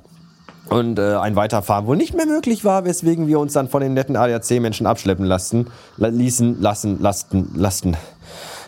und 0.69 0.99
äh, 0.99 1.15
ein 1.15 1.35
Weiterfahren 1.35 1.87
wohl 1.87 1.97
nicht 1.97 2.13
mehr 2.13 2.25
möglich 2.25 2.65
war, 2.65 2.85
weswegen 2.85 3.27
wir 3.27 3.39
uns 3.39 3.53
dann 3.53 3.69
von 3.69 3.81
den 3.81 3.93
netten 3.93 4.15
ADAC-Menschen 4.15 4.85
abschleppen 4.85 5.25
lassen, 5.25 5.67
ließen, 5.97 6.61
lassen, 6.61 6.99
lasten, 7.01 7.51
lasten 7.55 7.97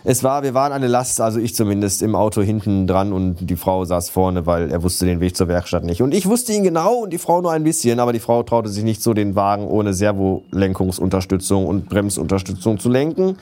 es 0.03 0.23
war, 0.23 0.41
wir 0.41 0.53
waren 0.53 0.71
eine 0.71 0.87
Last, 0.87 1.21
also 1.21 1.39
ich 1.39 1.53
zumindest, 1.53 2.01
im 2.01 2.15
Auto 2.15 2.41
hinten 2.41 2.87
dran 2.87 3.13
und 3.13 3.49
die 3.49 3.55
Frau 3.55 3.85
saß 3.85 4.09
vorne, 4.09 4.45
weil 4.45 4.71
er 4.71 4.81
wusste 4.81 5.05
den 5.05 5.19
Weg 5.19 5.35
zur 5.35 5.47
Werkstatt 5.47 5.83
nicht. 5.83 6.01
Und 6.01 6.13
ich 6.13 6.25
wusste 6.25 6.53
ihn 6.53 6.63
genau 6.63 7.03
und 7.03 7.13
die 7.13 7.19
Frau 7.19 7.41
nur 7.41 7.51
ein 7.51 7.63
bisschen, 7.63 7.99
aber 7.99 8.11
die 8.11 8.19
Frau 8.19 8.41
traute 8.41 8.69
sich 8.69 8.83
nicht 8.83 9.03
so, 9.03 9.13
den 9.13 9.35
Wagen 9.35 9.67
ohne 9.67 9.93
Servolenkungsunterstützung 9.93 11.67
und 11.67 11.89
Bremsunterstützung 11.89 12.79
zu 12.79 12.89
lenken 12.89 13.37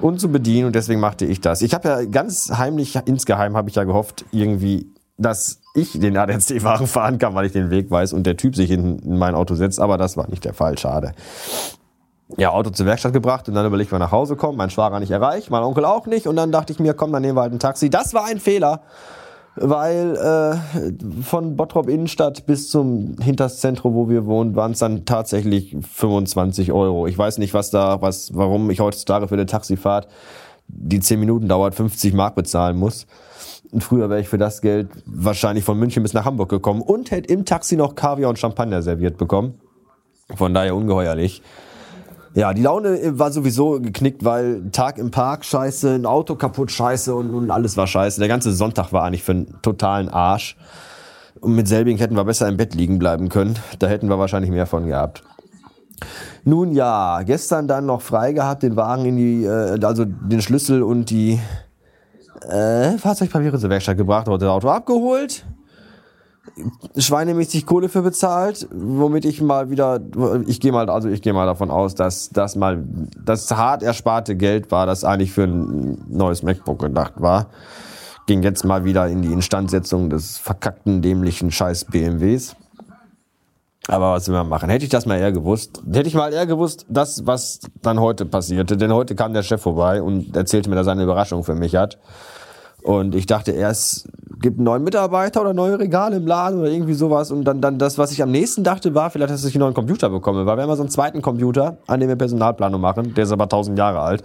und 0.00 0.20
zu 0.20 0.28
bedienen 0.28 0.66
und 0.66 0.74
deswegen 0.74 1.00
machte 1.00 1.24
ich 1.24 1.40
das. 1.40 1.62
Ich 1.62 1.72
habe 1.72 1.88
ja 1.88 2.04
ganz 2.04 2.52
heimlich, 2.54 2.98
insgeheim 3.06 3.56
habe 3.56 3.70
ich 3.70 3.76
ja 3.76 3.84
gehofft, 3.84 4.26
irgendwie, 4.32 4.90
dass 5.18 5.60
ich 5.74 5.98
den 5.98 6.16
ADAC-Wagen 6.16 6.86
fahren 6.88 7.18
kann, 7.18 7.34
weil 7.34 7.46
ich 7.46 7.52
den 7.52 7.70
Weg 7.70 7.90
weiß 7.90 8.12
und 8.12 8.26
der 8.26 8.36
Typ 8.36 8.56
sich 8.56 8.70
in, 8.70 8.98
in 8.98 9.18
mein 9.18 9.34
Auto 9.34 9.54
setzt, 9.54 9.80
aber 9.80 9.98
das 9.98 10.16
war 10.16 10.28
nicht 10.28 10.44
der 10.44 10.54
Fall, 10.54 10.76
schade 10.78 11.12
ja, 12.36 12.50
Auto 12.50 12.70
zur 12.70 12.86
Werkstatt 12.86 13.12
gebracht 13.12 13.48
und 13.48 13.54
dann 13.54 13.66
überlegt, 13.66 13.92
wir 13.92 13.98
nach 13.98 14.12
Hause 14.12 14.36
kommen. 14.36 14.58
Mein 14.58 14.70
Schwager 14.70 14.98
nicht 15.00 15.10
erreicht, 15.10 15.50
mein 15.50 15.62
Onkel 15.62 15.84
auch 15.84 16.06
nicht. 16.06 16.26
Und 16.26 16.36
dann 16.36 16.50
dachte 16.50 16.72
ich 16.72 16.80
mir, 16.80 16.94
komm, 16.94 17.12
dann 17.12 17.22
nehmen 17.22 17.36
wir 17.36 17.42
halt 17.42 17.52
ein 17.52 17.58
Taxi. 17.58 17.88
Das 17.88 18.14
war 18.14 18.24
ein 18.24 18.40
Fehler, 18.40 18.80
weil 19.54 20.16
äh, 20.16 21.22
von 21.22 21.56
Bottrop 21.56 21.88
Innenstadt 21.88 22.46
bis 22.46 22.68
zum 22.68 23.16
hinteres 23.20 23.60
Zentrum, 23.60 23.94
wo 23.94 24.08
wir 24.08 24.26
wohnen, 24.26 24.56
waren 24.56 24.72
es 24.72 24.80
dann 24.80 25.04
tatsächlich 25.04 25.76
25 25.92 26.72
Euro. 26.72 27.06
Ich 27.06 27.16
weiß 27.16 27.38
nicht, 27.38 27.54
was 27.54 27.70
da, 27.70 28.02
was, 28.02 28.34
warum 28.34 28.70
ich 28.70 28.80
heutzutage 28.80 29.28
für 29.28 29.34
eine 29.34 29.46
Taxifahrt, 29.46 30.08
die 30.66 30.98
10 30.98 31.20
Minuten 31.20 31.46
dauert, 31.46 31.76
50 31.76 32.12
Mark 32.12 32.34
bezahlen 32.34 32.76
muss. 32.76 33.06
Früher 33.78 34.08
wäre 34.10 34.20
ich 34.20 34.28
für 34.28 34.38
das 34.38 34.60
Geld 34.60 34.88
wahrscheinlich 35.06 35.64
von 35.64 35.78
München 35.78 36.02
bis 36.02 36.14
nach 36.14 36.24
Hamburg 36.24 36.48
gekommen 36.48 36.82
und 36.82 37.10
hätte 37.10 37.32
im 37.32 37.44
Taxi 37.44 37.76
noch 37.76 37.94
Kaviar 37.94 38.30
und 38.30 38.38
Champagner 38.38 38.82
serviert 38.82 39.18
bekommen. 39.18 39.54
Von 40.34 40.54
daher 40.54 40.74
ungeheuerlich. 40.74 41.42
Ja, 42.34 42.52
die 42.52 42.62
Laune 42.62 43.18
war 43.18 43.32
sowieso 43.32 43.80
geknickt, 43.80 44.22
weil 44.24 44.70
Tag 44.70 44.98
im 44.98 45.10
Park 45.10 45.44
scheiße, 45.44 45.94
ein 45.94 46.04
Auto 46.04 46.34
kaputt 46.34 46.70
scheiße 46.70 47.14
und, 47.14 47.30
und 47.30 47.50
alles 47.50 47.76
war 47.78 47.86
scheiße. 47.86 48.20
Der 48.20 48.28
ganze 48.28 48.52
Sonntag 48.52 48.92
war 48.92 49.04
eigentlich 49.04 49.22
für 49.22 49.32
einen 49.32 49.58
totalen 49.62 50.10
Arsch. 50.10 50.56
Und 51.40 51.54
mit 51.54 51.66
selbigen 51.66 51.98
hätten 51.98 52.14
wir 52.14 52.24
besser 52.24 52.48
im 52.48 52.56
Bett 52.56 52.74
liegen 52.74 52.98
bleiben 52.98 53.30
können. 53.30 53.58
Da 53.78 53.86
hätten 53.86 54.08
wir 54.08 54.18
wahrscheinlich 54.18 54.50
mehr 54.50 54.66
von 54.66 54.86
gehabt. 54.86 55.22
Nun 56.44 56.72
ja, 56.72 57.22
gestern 57.22 57.68
dann 57.68 57.86
noch 57.86 58.02
frei 58.02 58.32
gehabt, 58.32 58.62
den 58.62 58.76
Wagen 58.76 59.06
in 59.06 59.16
die, 59.16 59.44
äh, 59.44 59.82
also 59.82 60.04
den 60.04 60.42
Schlüssel 60.42 60.82
und 60.82 61.10
die 61.10 61.40
äh, 62.42 62.98
Fahrzeugpapiere 62.98 63.58
zur 63.58 63.70
Werkstatt 63.70 63.96
gebracht, 63.96 64.28
heute 64.28 64.44
das 64.46 64.54
Auto 64.54 64.68
abgeholt 64.68 65.44
schweinemäßig 66.96 67.66
Kohle 67.66 67.88
für 67.88 68.02
bezahlt, 68.02 68.68
womit 68.72 69.24
ich 69.24 69.40
mal 69.40 69.70
wieder, 69.70 70.00
ich 70.46 70.60
gehe 70.60 70.72
mal, 70.72 70.88
also 70.88 71.08
ich 71.08 71.22
gehe 71.22 71.32
mal 71.32 71.46
davon 71.46 71.70
aus, 71.70 71.94
dass 71.94 72.30
das 72.30 72.56
mal 72.56 72.82
das 73.24 73.50
hart 73.50 73.82
ersparte 73.82 74.36
Geld 74.36 74.70
war, 74.70 74.86
das 74.86 75.04
eigentlich 75.04 75.32
für 75.32 75.44
ein 75.44 76.04
neues 76.08 76.42
MacBook 76.42 76.80
gedacht 76.80 77.14
war, 77.16 77.46
ging 78.26 78.42
jetzt 78.42 78.64
mal 78.64 78.84
wieder 78.84 79.08
in 79.08 79.22
die 79.22 79.32
Instandsetzung 79.32 80.10
des 80.10 80.38
verkackten, 80.38 81.02
dämlichen 81.02 81.50
Scheiß 81.50 81.86
BMWs. 81.86 82.56
Aber 83.88 84.12
was 84.12 84.26
will 84.28 84.34
man 84.34 84.48
machen? 84.48 84.68
Hätte 84.68 84.84
ich 84.84 84.90
das 84.90 85.06
mal 85.06 85.16
eher 85.16 85.32
gewusst, 85.32 85.82
hätte 85.92 86.08
ich 86.08 86.14
mal 86.14 86.32
eher 86.32 86.46
gewusst, 86.46 86.86
das, 86.88 87.26
was 87.26 87.60
dann 87.82 88.00
heute 88.00 88.26
passierte, 88.26 88.76
denn 88.76 88.92
heute 88.92 89.14
kam 89.14 89.32
der 89.32 89.42
Chef 89.42 89.62
vorbei 89.62 90.02
und 90.02 90.36
erzählte 90.36 90.68
mir, 90.68 90.76
dass 90.76 90.86
er 90.86 90.92
eine 90.92 91.04
Überraschung 91.04 91.44
für 91.44 91.54
mich 91.54 91.76
hat. 91.76 91.98
Und 92.82 93.16
ich 93.16 93.26
dachte 93.26 93.50
erst, 93.50 94.08
gibt 94.40 94.58
einen 94.58 94.64
neuen 94.64 94.84
Mitarbeiter 94.84 95.40
oder 95.40 95.52
neue 95.52 95.76
Regale 95.76 96.16
im 96.16 96.26
Laden 96.26 96.60
oder 96.60 96.70
irgendwie 96.70 96.94
sowas. 96.94 97.32
Und 97.32 97.44
dann, 97.44 97.60
dann 97.60 97.78
das, 97.78 97.98
was 97.98 98.12
ich 98.12 98.22
am 98.22 98.30
nächsten 98.30 98.62
dachte, 98.62 98.94
war 98.94 99.10
vielleicht, 99.10 99.32
dass 99.32 99.44
ich 99.44 99.56
einen 99.56 99.62
neuen 99.62 99.74
Computer 99.74 100.08
bekomme. 100.08 100.46
Weil 100.46 100.56
wir 100.56 100.62
haben 100.62 100.76
so 100.76 100.82
einen 100.82 100.90
zweiten 100.90 101.20
Computer, 101.20 101.78
an 101.88 101.98
dem 101.98 102.08
wir 102.08 102.14
Personalplanung 102.14 102.80
machen. 102.80 103.12
Der 103.14 103.24
ist 103.24 103.32
aber 103.32 103.44
1000 103.44 103.76
Jahre 103.76 104.00
alt. 104.00 104.22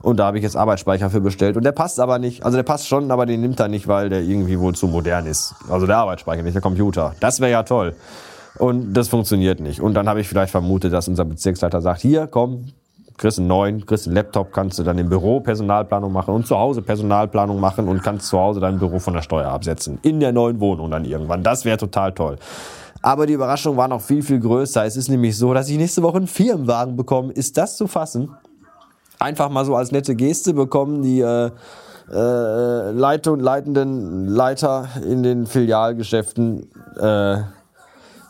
Und 0.00 0.16
da 0.16 0.26
habe 0.26 0.38
ich 0.38 0.42
jetzt 0.42 0.56
Arbeitsspeicher 0.56 1.10
für 1.10 1.20
bestellt. 1.20 1.56
Und 1.56 1.64
der 1.64 1.70
passt 1.70 2.00
aber 2.00 2.18
nicht. 2.18 2.44
Also 2.44 2.56
der 2.56 2.64
passt 2.64 2.88
schon, 2.88 3.08
aber 3.12 3.24
den 3.24 3.40
nimmt 3.40 3.60
er 3.60 3.68
nicht, 3.68 3.86
weil 3.86 4.08
der 4.08 4.22
irgendwie 4.22 4.58
wohl 4.58 4.74
zu 4.74 4.88
modern 4.88 5.26
ist. 5.26 5.54
Also 5.70 5.86
der 5.86 5.98
Arbeitsspeicher, 5.98 6.42
nicht 6.42 6.54
der 6.54 6.62
Computer. 6.62 7.14
Das 7.20 7.38
wäre 7.38 7.52
ja 7.52 7.62
toll. 7.62 7.94
Und 8.58 8.92
das 8.92 9.08
funktioniert 9.08 9.60
nicht. 9.60 9.80
Und 9.80 9.94
dann 9.94 10.08
habe 10.08 10.20
ich 10.20 10.28
vielleicht 10.28 10.50
vermutet, 10.50 10.92
dass 10.92 11.08
unser 11.08 11.24
Bezirksleiter 11.24 11.80
sagt, 11.80 12.00
hier, 12.02 12.26
komm, 12.26 12.66
kriegst 13.16 13.38
einen 13.38 13.48
neuen, 13.48 13.86
kriegst 13.86 14.06
einen 14.06 14.16
Laptop, 14.16 14.52
kannst 14.52 14.78
du 14.78 14.82
dann 14.82 14.98
im 14.98 15.08
Büro 15.08 15.40
Personalplanung 15.40 16.12
machen 16.12 16.34
und 16.34 16.46
zu 16.46 16.58
Hause 16.58 16.82
Personalplanung 16.82 17.60
machen 17.60 17.88
und 17.88 18.02
kannst 18.02 18.28
zu 18.28 18.38
Hause 18.38 18.60
dein 18.60 18.78
Büro 18.78 18.98
von 18.98 19.14
der 19.14 19.22
Steuer 19.22 19.48
absetzen. 19.48 19.98
In 20.02 20.20
der 20.20 20.32
neuen 20.32 20.60
Wohnung 20.60 20.90
dann 20.90 21.04
irgendwann. 21.04 21.42
Das 21.42 21.64
wäre 21.64 21.78
total 21.78 22.12
toll. 22.12 22.36
Aber 23.00 23.26
die 23.26 23.32
Überraschung 23.32 23.76
war 23.76 23.88
noch 23.88 24.00
viel, 24.00 24.22
viel 24.22 24.38
größer. 24.38 24.84
Es 24.84 24.96
ist 24.96 25.08
nämlich 25.08 25.36
so, 25.36 25.52
dass 25.52 25.68
ich 25.68 25.76
nächste 25.76 26.02
Woche 26.02 26.18
einen 26.18 26.28
Firmenwagen 26.28 26.96
bekomme. 26.96 27.32
Ist 27.32 27.56
das 27.56 27.76
zu 27.76 27.86
fassen? 27.86 28.30
Einfach 29.18 29.50
mal 29.50 29.64
so 29.64 29.76
als 29.76 29.92
nette 29.92 30.14
Geste 30.14 30.54
bekommen 30.54 31.02
die 31.02 31.20
äh, 31.20 31.50
äh, 32.12 32.90
Leiter 32.90 33.32
und 33.32 33.40
leitenden 33.40 34.26
Leiter 34.26 34.88
in 35.08 35.22
den 35.22 35.46
Filialgeschäften 35.46 36.68
äh, 37.00 37.38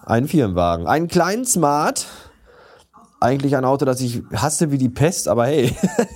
einen 0.04 0.28
Firmenwagen. 0.28 0.86
Einen 0.86 1.08
kleinen 1.08 1.44
Smart, 1.44 2.06
eigentlich 3.20 3.56
ein 3.56 3.64
Auto, 3.64 3.84
das 3.84 4.00
ich 4.00 4.22
hasse 4.34 4.70
wie 4.70 4.78
die 4.78 4.88
Pest, 4.88 5.28
aber 5.28 5.46
hey, 5.46 5.74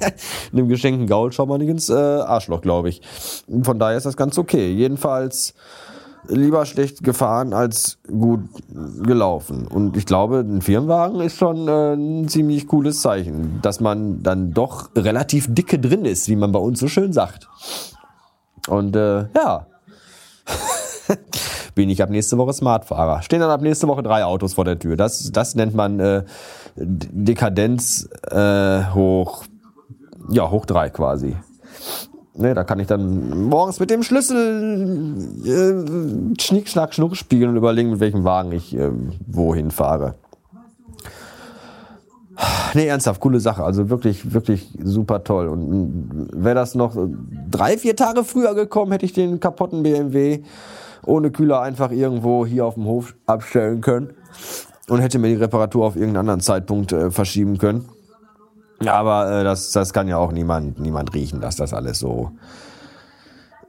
in 0.53 0.59
dem 0.59 0.69
geschenkten 0.69 1.07
Gaul 1.07 1.33
schaut 1.33 1.49
man 1.49 1.61
nicht 1.61 1.71
ins 1.71 1.89
äh, 1.89 1.95
Arschloch, 1.95 2.61
glaube 2.61 2.89
ich. 2.89 3.01
Von 3.63 3.79
daher 3.79 3.97
ist 3.97 4.07
das 4.07 4.17
ganz 4.17 4.39
okay. 4.39 4.73
Jedenfalls 4.73 5.55
lieber 6.29 6.67
schlecht 6.67 7.05
gefahren 7.05 7.53
als 7.53 7.99
gut 8.09 8.41
gelaufen. 9.03 9.69
Und 9.69 9.97
ich 9.97 10.07
glaube, 10.07 10.41
ein 10.41 10.61
Firmenwagen 10.61 11.21
ist 11.21 11.37
schon 11.37 11.69
äh, 11.69 11.95
ein 11.95 12.29
ziemlich 12.29 12.67
cooles 12.67 13.01
Zeichen, 13.01 13.61
dass 13.63 13.81
man 13.81 14.23
dann 14.23 14.53
doch 14.53 14.91
relativ 14.97 15.47
dicke 15.49 15.79
drin 15.79 16.05
ist, 16.05 16.29
wie 16.29 16.37
man 16.37 16.53
bei 16.53 16.59
uns 16.59 16.81
so 16.81 16.89
schön 16.89 17.13
sagt. 17.13 17.49
Und 18.69 18.97
äh, 18.97 19.27
ja. 19.35 19.67
bin 21.77 21.91
ich 21.91 22.03
ab 22.03 22.11
nächste 22.11 22.39
Woche 22.39 22.55
Smartfahrer. 22.55 23.23
Stehen 23.23 23.39
dann 23.39 23.51
ab 23.51 23.61
nächste 23.61 23.87
Woche 23.87 24.03
drei 24.03 24.25
Autos 24.25 24.55
vor 24.55 24.65
der 24.65 24.79
Tür. 24.79 24.97
Das, 24.97 25.31
das 25.31 25.55
nennt 25.55 25.75
man 25.75 26.01
äh, 26.01 26.25
Dekadenz 26.75 28.09
äh, 28.31 28.83
hoch, 28.95 29.45
ja, 30.31 30.51
hoch 30.51 30.65
drei 30.65 30.89
quasi. 30.89 31.37
Ne, 32.35 32.55
da 32.55 32.65
kann 32.65 32.81
ich 32.81 32.87
dann 32.87 33.49
morgens 33.49 33.79
mit 33.79 33.91
dem 33.91 34.03
Schlüssel 34.03 35.17
äh, 35.45 36.41
Schnick, 36.41 36.69
Schnack, 36.69 36.95
Schnuck 36.95 37.15
spielen 37.15 37.51
und 37.51 37.57
überlegen, 37.57 37.91
mit 37.91 38.01
welchem 38.01 38.25
Wagen 38.25 38.53
ich 38.53 38.75
äh, 38.75 38.91
wohin 39.27 39.71
fahre. 39.71 40.15
Nee, 42.73 42.87
ernsthaft, 42.87 43.21
coole 43.21 43.41
Sache. 43.41 43.65
Also 43.65 43.91
wirklich, 43.91 44.33
wirklich 44.33 44.79
super 44.83 45.25
toll. 45.25 45.49
Und 45.49 46.29
wäre 46.33 46.55
das 46.55 46.75
noch 46.75 46.97
drei, 47.51 47.77
vier 47.77 47.97
Tage 47.97 48.25
früher 48.25 48.55
gekommen, 48.55 48.93
hätte 48.93 49.05
ich 49.05 49.13
den 49.13 49.41
kaputten 49.41 49.83
BMW 49.83 50.43
ohne 51.07 51.31
Kühler 51.31 51.61
einfach 51.61 51.91
irgendwo 51.91 52.45
hier 52.45 52.67
auf 52.67 52.75
dem 52.75 52.85
Hof 52.85 53.15
abstellen 53.27 53.81
können 53.81 54.11
und 54.89 55.01
hätte 55.01 55.19
mir 55.19 55.29
die 55.29 55.35
Reparatur 55.35 55.87
auf 55.87 55.97
irgendeinen 55.97 56.21
anderen 56.21 56.41
Zeitpunkt 56.41 56.93
äh, 56.93 57.11
verschieben 57.11 57.59
können. 57.59 57.89
Aber 58.85 59.41
äh, 59.41 59.45
das, 59.45 59.71
das 59.71 59.93
kann 59.93 60.09
ja 60.09 60.19
auch 60.19 60.33
niemand, 60.33 60.79
niemand 60.79 61.15
riechen, 61.15 61.41
dass 61.41 61.57
das 61.57 61.73
alles 61.73 61.99
so, 61.99 62.33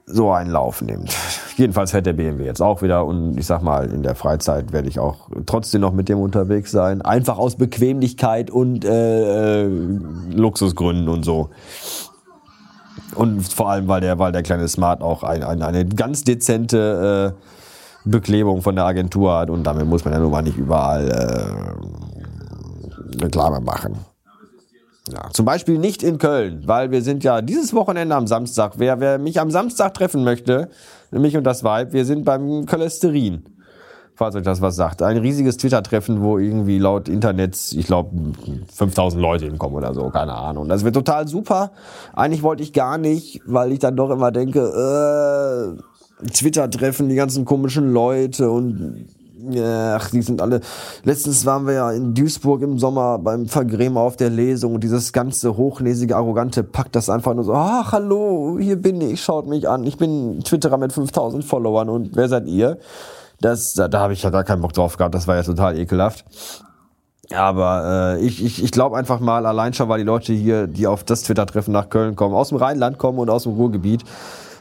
so 0.04 0.32
einen 0.32 0.50
Lauf 0.50 0.82
nimmt. 0.82 1.16
Jedenfalls 1.56 1.92
fährt 1.92 2.06
der 2.06 2.12
BMW 2.12 2.44
jetzt 2.44 2.60
auch 2.60 2.82
wieder 2.82 3.06
und 3.06 3.38
ich 3.38 3.46
sag 3.46 3.62
mal, 3.62 3.90
in 3.90 4.02
der 4.02 4.14
Freizeit 4.14 4.72
werde 4.72 4.88
ich 4.88 4.98
auch 4.98 5.28
trotzdem 5.46 5.80
noch 5.80 5.92
mit 5.92 6.08
dem 6.08 6.18
unterwegs 6.18 6.70
sein. 6.70 7.02
Einfach 7.02 7.38
aus 7.38 7.56
Bequemlichkeit 7.56 8.50
und 8.50 8.84
äh, 8.84 9.64
äh 9.64 9.70
Luxusgründen 10.30 11.08
und 11.08 11.24
so. 11.24 11.50
Und 13.18 13.42
vor 13.52 13.70
allem, 13.70 13.88
weil 13.88 14.00
der, 14.00 14.18
weil 14.18 14.32
der 14.32 14.42
kleine 14.42 14.68
Smart 14.68 15.02
auch 15.02 15.22
ein, 15.22 15.42
ein, 15.42 15.62
eine 15.62 15.84
ganz 15.86 16.24
dezente 16.24 17.34
äh, 17.34 18.08
Beklebung 18.08 18.62
von 18.62 18.76
der 18.76 18.84
Agentur 18.84 19.36
hat 19.36 19.50
und 19.50 19.64
damit 19.64 19.86
muss 19.86 20.04
man 20.04 20.14
ja 20.14 20.20
nun 20.20 20.30
mal 20.30 20.42
nicht 20.42 20.56
überall 20.56 21.76
Reklame 23.20 23.60
machen. 23.60 23.98
Ja, 25.12 25.30
zum 25.32 25.46
Beispiel 25.46 25.78
nicht 25.78 26.02
in 26.02 26.18
Köln, 26.18 26.62
weil 26.66 26.90
wir 26.90 27.02
sind 27.02 27.24
ja 27.24 27.40
dieses 27.40 27.72
Wochenende 27.72 28.14
am 28.14 28.26
Samstag. 28.26 28.74
Wer, 28.76 29.00
wer 29.00 29.18
mich 29.18 29.40
am 29.40 29.50
Samstag 29.50 29.94
treffen 29.94 30.22
möchte, 30.22 30.68
mich 31.10 31.36
und 31.36 31.44
das 31.44 31.64
Weib, 31.64 31.92
wir 31.92 32.04
sind 32.04 32.24
beim 32.24 32.66
Cholesterin. 32.66 33.44
Falls 34.18 34.34
euch 34.34 34.42
das 34.42 34.60
was 34.60 34.74
sagt. 34.74 35.00
Ein 35.00 35.18
riesiges 35.18 35.58
Twitter-Treffen, 35.58 36.22
wo 36.22 36.38
irgendwie 36.38 36.80
laut 36.80 37.08
Internet, 37.08 37.56
ich 37.70 37.86
glaube, 37.86 38.10
5000 38.74 39.22
Leute 39.22 39.44
hinkommen 39.44 39.76
oder 39.76 39.94
so, 39.94 40.10
keine 40.10 40.34
Ahnung. 40.34 40.68
Das 40.68 40.82
wird 40.82 40.96
total 40.96 41.28
super. 41.28 41.70
Eigentlich 42.14 42.42
wollte 42.42 42.64
ich 42.64 42.72
gar 42.72 42.98
nicht, 42.98 43.42
weil 43.46 43.70
ich 43.70 43.78
dann 43.78 43.94
doch 43.94 44.10
immer 44.10 44.32
denke, 44.32 45.78
äh, 46.20 46.26
Twitter-Treffen, 46.32 47.08
die 47.08 47.14
ganzen 47.14 47.44
komischen 47.44 47.92
Leute 47.92 48.50
und 48.50 49.06
Ach, 49.56 50.10
die 50.10 50.20
sind 50.20 50.42
alle. 50.42 50.62
Letztens 51.04 51.46
waren 51.46 51.64
wir 51.68 51.74
ja 51.74 51.92
in 51.92 52.12
Duisburg 52.12 52.60
im 52.62 52.76
Sommer 52.76 53.20
beim 53.20 53.46
Vergrämer 53.46 54.00
auf 54.00 54.16
der 54.16 54.30
Lesung 54.30 54.74
und 54.74 54.82
dieses 54.82 55.12
ganze 55.12 55.56
hochnäsige, 55.56 56.16
arrogante 56.16 56.64
packt 56.64 56.96
das 56.96 57.08
einfach 57.08 57.34
nur 57.34 57.44
so, 57.44 57.54
ach, 57.54 57.92
hallo, 57.92 58.58
hier 58.60 58.74
bin 58.74 59.00
ich, 59.00 59.22
schaut 59.22 59.46
mich 59.46 59.68
an. 59.68 59.84
Ich 59.84 59.96
bin 59.96 60.40
Twitterer 60.40 60.76
mit 60.76 60.92
5000 60.92 61.44
Followern 61.44 61.88
und 61.88 62.16
wer 62.16 62.28
seid 62.28 62.48
ihr? 62.48 62.78
Das, 63.40 63.74
da, 63.74 63.88
da 63.88 64.00
habe 64.00 64.12
ich 64.12 64.22
ja 64.22 64.30
gar 64.30 64.44
keinen 64.44 64.62
Bock 64.62 64.72
drauf 64.72 64.96
gehabt, 64.96 65.14
das 65.14 65.26
war 65.26 65.36
ja 65.36 65.42
total 65.42 65.78
ekelhaft. 65.78 66.24
Aber 67.34 68.16
äh, 68.16 68.24
ich, 68.24 68.42
ich, 68.42 68.62
ich 68.62 68.70
glaube 68.70 68.96
einfach 68.96 69.20
mal, 69.20 69.44
allein 69.44 69.74
schon, 69.74 69.88
weil 69.88 69.98
die 69.98 70.04
Leute 70.04 70.32
hier, 70.32 70.66
die 70.66 70.86
auf 70.86 71.04
das 71.04 71.22
Twitter-Treffen 71.22 71.72
nach 71.72 71.90
Köln 71.90 72.16
kommen, 72.16 72.34
aus 72.34 72.48
dem 72.48 72.58
Rheinland 72.58 72.98
kommen 72.98 73.18
und 73.18 73.28
aus 73.28 73.42
dem 73.42 73.52
Ruhrgebiet, 73.52 74.02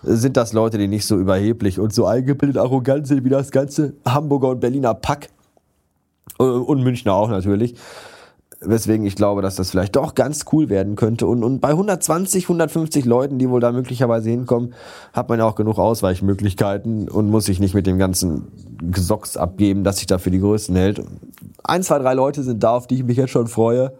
sind 0.03 0.37
das 0.37 0.53
Leute, 0.53 0.77
die 0.77 0.87
nicht 0.87 1.05
so 1.05 1.17
überheblich 1.17 1.79
und 1.79 1.93
so 1.93 2.05
eingebildet 2.05 2.57
arrogant 2.57 3.07
sind 3.07 3.23
wie 3.23 3.29
das 3.29 3.51
ganze 3.51 3.93
Hamburger 4.05 4.49
und 4.49 4.59
Berliner 4.59 4.93
Pack. 4.93 5.29
Äh, 6.39 6.43
und 6.43 6.83
Münchner 6.83 7.13
auch 7.13 7.29
natürlich. 7.29 7.75
Weswegen 8.59 9.05
ich 9.05 9.15
glaube, 9.15 9.43
dass 9.43 9.55
das 9.55 9.69
vielleicht 9.69 9.95
doch 9.95 10.15
ganz 10.15 10.45
cool 10.51 10.69
werden 10.69 10.95
könnte. 10.95 11.27
Und, 11.27 11.43
und 11.43 11.59
bei 11.59 11.69
120, 11.69 12.45
150 12.45 13.05
Leuten, 13.05 13.37
die 13.37 13.49
wohl 13.49 13.59
da 13.59 13.71
möglicherweise 13.71 14.31
hinkommen, 14.31 14.73
hat 15.13 15.29
man 15.29 15.37
ja 15.37 15.45
auch 15.45 15.55
genug 15.55 15.77
Ausweichmöglichkeiten 15.77 17.07
und 17.07 17.29
muss 17.29 17.45
sich 17.45 17.59
nicht 17.59 17.75
mit 17.75 17.85
dem 17.85 17.99
ganzen 17.99 18.47
Gesocks 18.91 19.37
abgeben, 19.37 19.83
dass 19.83 19.97
sich 19.97 20.07
da 20.07 20.17
für 20.17 20.31
die 20.31 20.39
Größten 20.39 20.75
hält. 20.75 21.03
Ein, 21.63 21.83
zwei, 21.83 21.99
drei 21.99 22.15
Leute 22.15 22.41
sind 22.41 22.63
da, 22.63 22.71
auf 22.71 22.87
die 22.87 22.95
ich 22.95 23.03
mich 23.03 23.17
jetzt 23.17 23.31
schon 23.31 23.47
freue. 23.47 23.93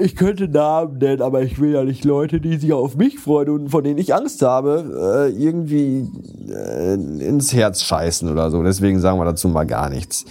Ich 0.00 0.14
könnte 0.14 0.46
Namen 0.46 0.98
nennen, 0.98 1.22
aber 1.22 1.42
ich 1.42 1.58
will 1.58 1.72
ja 1.72 1.82
nicht 1.82 2.04
Leute, 2.04 2.40
die 2.40 2.56
sich 2.56 2.72
auf 2.72 2.96
mich 2.96 3.18
freuen 3.18 3.48
und 3.48 3.68
von 3.68 3.82
denen 3.82 3.98
ich 3.98 4.14
Angst 4.14 4.42
habe, 4.42 5.28
äh, 5.28 5.42
irgendwie 5.42 6.08
äh, 6.48 6.94
ins 6.94 7.52
Herz 7.52 7.82
scheißen 7.82 8.30
oder 8.30 8.50
so. 8.52 8.62
Deswegen 8.62 9.00
sagen 9.00 9.18
wir 9.18 9.24
dazu 9.24 9.48
mal 9.48 9.66
gar 9.66 9.90
nichts. 9.90 10.24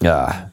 Ja. 0.00 0.50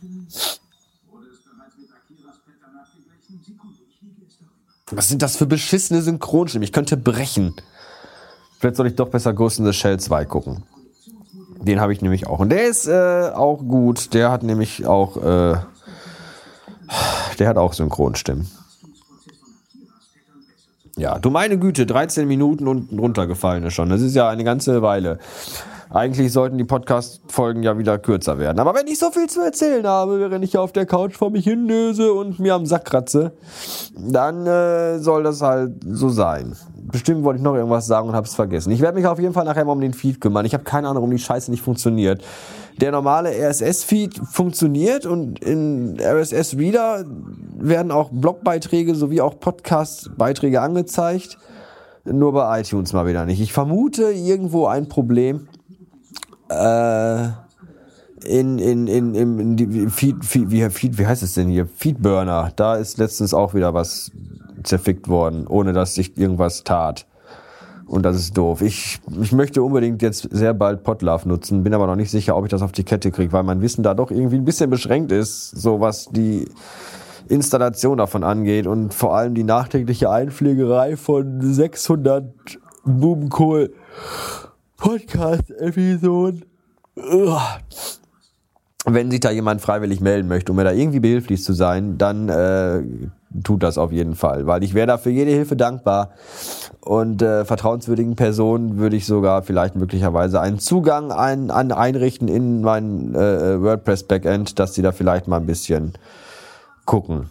Was 4.91 5.09
sind 5.09 5.21
das 5.21 5.37
für 5.37 5.45
beschissene 5.45 6.01
Synchronstimmen? 6.01 6.63
Ich 6.63 6.71
könnte 6.71 6.97
brechen. 6.97 7.55
Vielleicht 8.59 8.75
soll 8.75 8.87
ich 8.87 8.95
doch 8.95 9.09
besser 9.09 9.33
Ghost 9.33 9.59
in 9.59 9.65
the 9.65 9.73
Shell 9.73 9.99
2 9.99 10.25
gucken. 10.25 10.63
Den 11.61 11.79
habe 11.79 11.93
ich 11.93 12.01
nämlich 12.01 12.27
auch. 12.27 12.39
Und 12.39 12.49
der 12.49 12.67
ist 12.67 12.87
äh, 12.87 13.31
auch 13.33 13.57
gut. 13.57 14.13
Der 14.13 14.31
hat 14.31 14.43
nämlich 14.43 14.85
auch 14.85 15.17
äh, 15.17 15.57
der 17.39 17.47
hat 17.47 17.57
auch 17.57 17.73
Synchronstimmen. 17.73 18.49
Ja, 20.95 21.17
du 21.17 21.31
meine 21.31 21.57
Güte, 21.57 21.85
13 21.85 22.27
Minuten 22.27 22.67
und 22.67 22.97
runtergefallen 22.97 23.63
ist 23.63 23.73
schon. 23.73 23.89
Das 23.89 24.01
ist 24.01 24.15
ja 24.15 24.29
eine 24.29 24.43
ganze 24.43 24.81
Weile. 24.81 25.17
Eigentlich 25.93 26.33
sollten 26.33 26.57
die 26.57 26.63
Podcast-Folgen 26.63 27.61
ja 27.61 27.77
wieder 27.77 27.99
kürzer 27.99 28.39
werden. 28.39 28.57
Aber 28.57 28.73
wenn 28.73 28.87
ich 28.87 28.97
so 28.97 29.11
viel 29.11 29.29
zu 29.29 29.41
erzählen 29.41 29.85
habe, 29.85 30.19
während 30.19 30.43
ich 30.43 30.57
auf 30.57 30.71
der 30.71 30.87
Couch 30.87 31.15
vor 31.15 31.29
mich 31.29 31.43
hinlöse 31.43 32.13
und 32.13 32.39
mir 32.39 32.55
am 32.55 32.65
Sack 32.65 32.85
kratze, 32.85 33.33
dann 33.95 34.47
äh, 34.47 34.97
soll 34.97 35.21
das 35.21 35.41
halt 35.41 35.73
so 35.85 36.09
sein. 36.09 36.55
Bestimmt 36.91 37.23
wollte 37.23 37.37
ich 37.37 37.43
noch 37.43 37.53
irgendwas 37.53 37.85
sagen 37.85 38.09
und 38.09 38.15
habe 38.15 38.25
es 38.25 38.33
vergessen. 38.33 38.71
Ich 38.71 38.81
werde 38.81 38.97
mich 38.97 39.05
auf 39.05 39.19
jeden 39.19 39.35
Fall 39.35 39.45
nachher 39.45 39.65
mal 39.65 39.73
um 39.73 39.81
den 39.81 39.93
Feed 39.93 40.19
kümmern. 40.19 40.47
Ich 40.47 40.55
habe 40.55 40.63
keine 40.63 40.87
Ahnung, 40.87 41.03
warum 41.03 41.11
die 41.11 41.19
Scheiße 41.19 41.51
nicht 41.51 41.61
funktioniert. 41.61 42.23
Der 42.81 42.91
normale 42.91 43.29
RSS-Feed 43.29 44.19
funktioniert 44.31 45.05
und 45.05 45.43
in 45.43 45.99
RSS-Reader 45.99 47.05
werden 47.59 47.91
auch 47.91 48.09
Blogbeiträge 48.11 48.95
sowie 48.95 49.21
auch 49.21 49.39
Podcast-Beiträge 49.39 50.59
angezeigt. 50.59 51.37
Nur 52.03 52.33
bei 52.33 52.61
iTunes 52.61 52.93
mal 52.93 53.05
wieder 53.05 53.25
nicht. 53.27 53.39
Ich 53.39 53.53
vermute 53.53 54.11
irgendwo 54.11 54.65
ein 54.65 54.89
Problem 54.89 55.47
äh, 56.49 57.27
in, 58.25 58.57
in, 58.59 58.87
in, 58.87 59.15
in, 59.15 59.57
in 59.57 59.89
Feed, 59.89 60.23
Feed, 60.23 60.51
wie, 60.51 60.69
Feed, 60.69 60.97
wie 60.97 61.05
heißt 61.05 61.23
es 61.23 61.33
denn 61.33 61.49
hier? 61.49 61.67
Feedburner. 61.67 62.51
Da 62.55 62.75
ist 62.75 62.97
letztens 62.97 63.33
auch 63.33 63.53
wieder 63.53 63.73
was 63.73 64.11
zerfickt 64.63 65.07
worden, 65.07 65.45
ohne 65.47 65.73
dass 65.73 65.95
sich 65.95 66.17
irgendwas 66.17 66.63
tat. 66.63 67.05
Und 67.85 68.03
das 68.03 68.15
ist 68.15 68.37
doof. 68.37 68.61
Ich, 68.61 69.01
ich 69.21 69.33
möchte 69.33 69.61
unbedingt 69.61 70.01
jetzt 70.01 70.27
sehr 70.31 70.53
bald 70.53 70.83
Podlove 70.83 71.27
nutzen, 71.27 71.63
bin 71.63 71.73
aber 71.73 71.85
noch 71.85 71.97
nicht 71.97 72.11
sicher, 72.11 72.35
ob 72.35 72.45
ich 72.45 72.51
das 72.51 72.61
auf 72.61 72.71
die 72.71 72.83
Kette 72.83 73.11
kriege, 73.11 73.33
weil 73.33 73.43
mein 73.43 73.61
Wissen 73.61 73.83
da 73.83 73.93
doch 73.93 74.09
irgendwie 74.09 74.37
ein 74.37 74.45
bisschen 74.45 74.69
beschränkt 74.69 75.11
ist, 75.11 75.51
so 75.51 75.81
was 75.81 76.07
die 76.09 76.47
Installation 77.27 77.97
davon 77.97 78.23
angeht 78.23 78.67
und 78.67 78.93
vor 78.93 79.15
allem 79.15 79.33
die 79.33 79.43
nachträgliche 79.43 80.09
Einpflegerei 80.09 80.97
von 80.97 81.41
600 81.41 82.25
Bubenkohl 82.85 83.73
Podcast-Episoden. 84.83 86.43
Wenn 88.85 89.09
sich 89.09 89.21
da 89.21 89.31
jemand 89.31 89.61
freiwillig 89.61 90.01
melden 90.01 90.27
möchte, 90.27 90.51
um 90.51 90.57
mir 90.57 90.65
da 90.65 90.73
irgendwie 90.73 90.99
behilflich 90.99 91.41
zu 91.41 91.53
sein, 91.53 91.97
dann 91.97 92.27
äh, 92.27 92.83
tut 93.45 93.63
das 93.63 93.77
auf 93.77 93.93
jeden 93.93 94.15
Fall, 94.15 94.45
weil 94.45 94.61
ich 94.61 94.73
wäre 94.73 94.87
da 94.87 94.97
für 94.97 95.09
jede 95.09 95.31
Hilfe 95.31 95.55
dankbar. 95.55 96.09
Und 96.81 97.21
äh, 97.21 97.45
vertrauenswürdigen 97.45 98.17
Personen 98.17 98.77
würde 98.77 98.97
ich 98.97 99.05
sogar 99.05 99.43
vielleicht 99.43 99.77
möglicherweise 99.77 100.41
einen 100.41 100.59
Zugang 100.59 101.13
ein, 101.13 101.49
an 101.49 101.71
einrichten 101.71 102.27
in 102.27 102.59
mein 102.59 103.15
äh, 103.15 103.61
WordPress-Backend, 103.61 104.59
dass 104.59 104.73
sie 104.73 104.81
da 104.81 104.91
vielleicht 104.91 105.29
mal 105.29 105.37
ein 105.37 105.45
bisschen 105.45 105.93
gucken. 106.83 107.29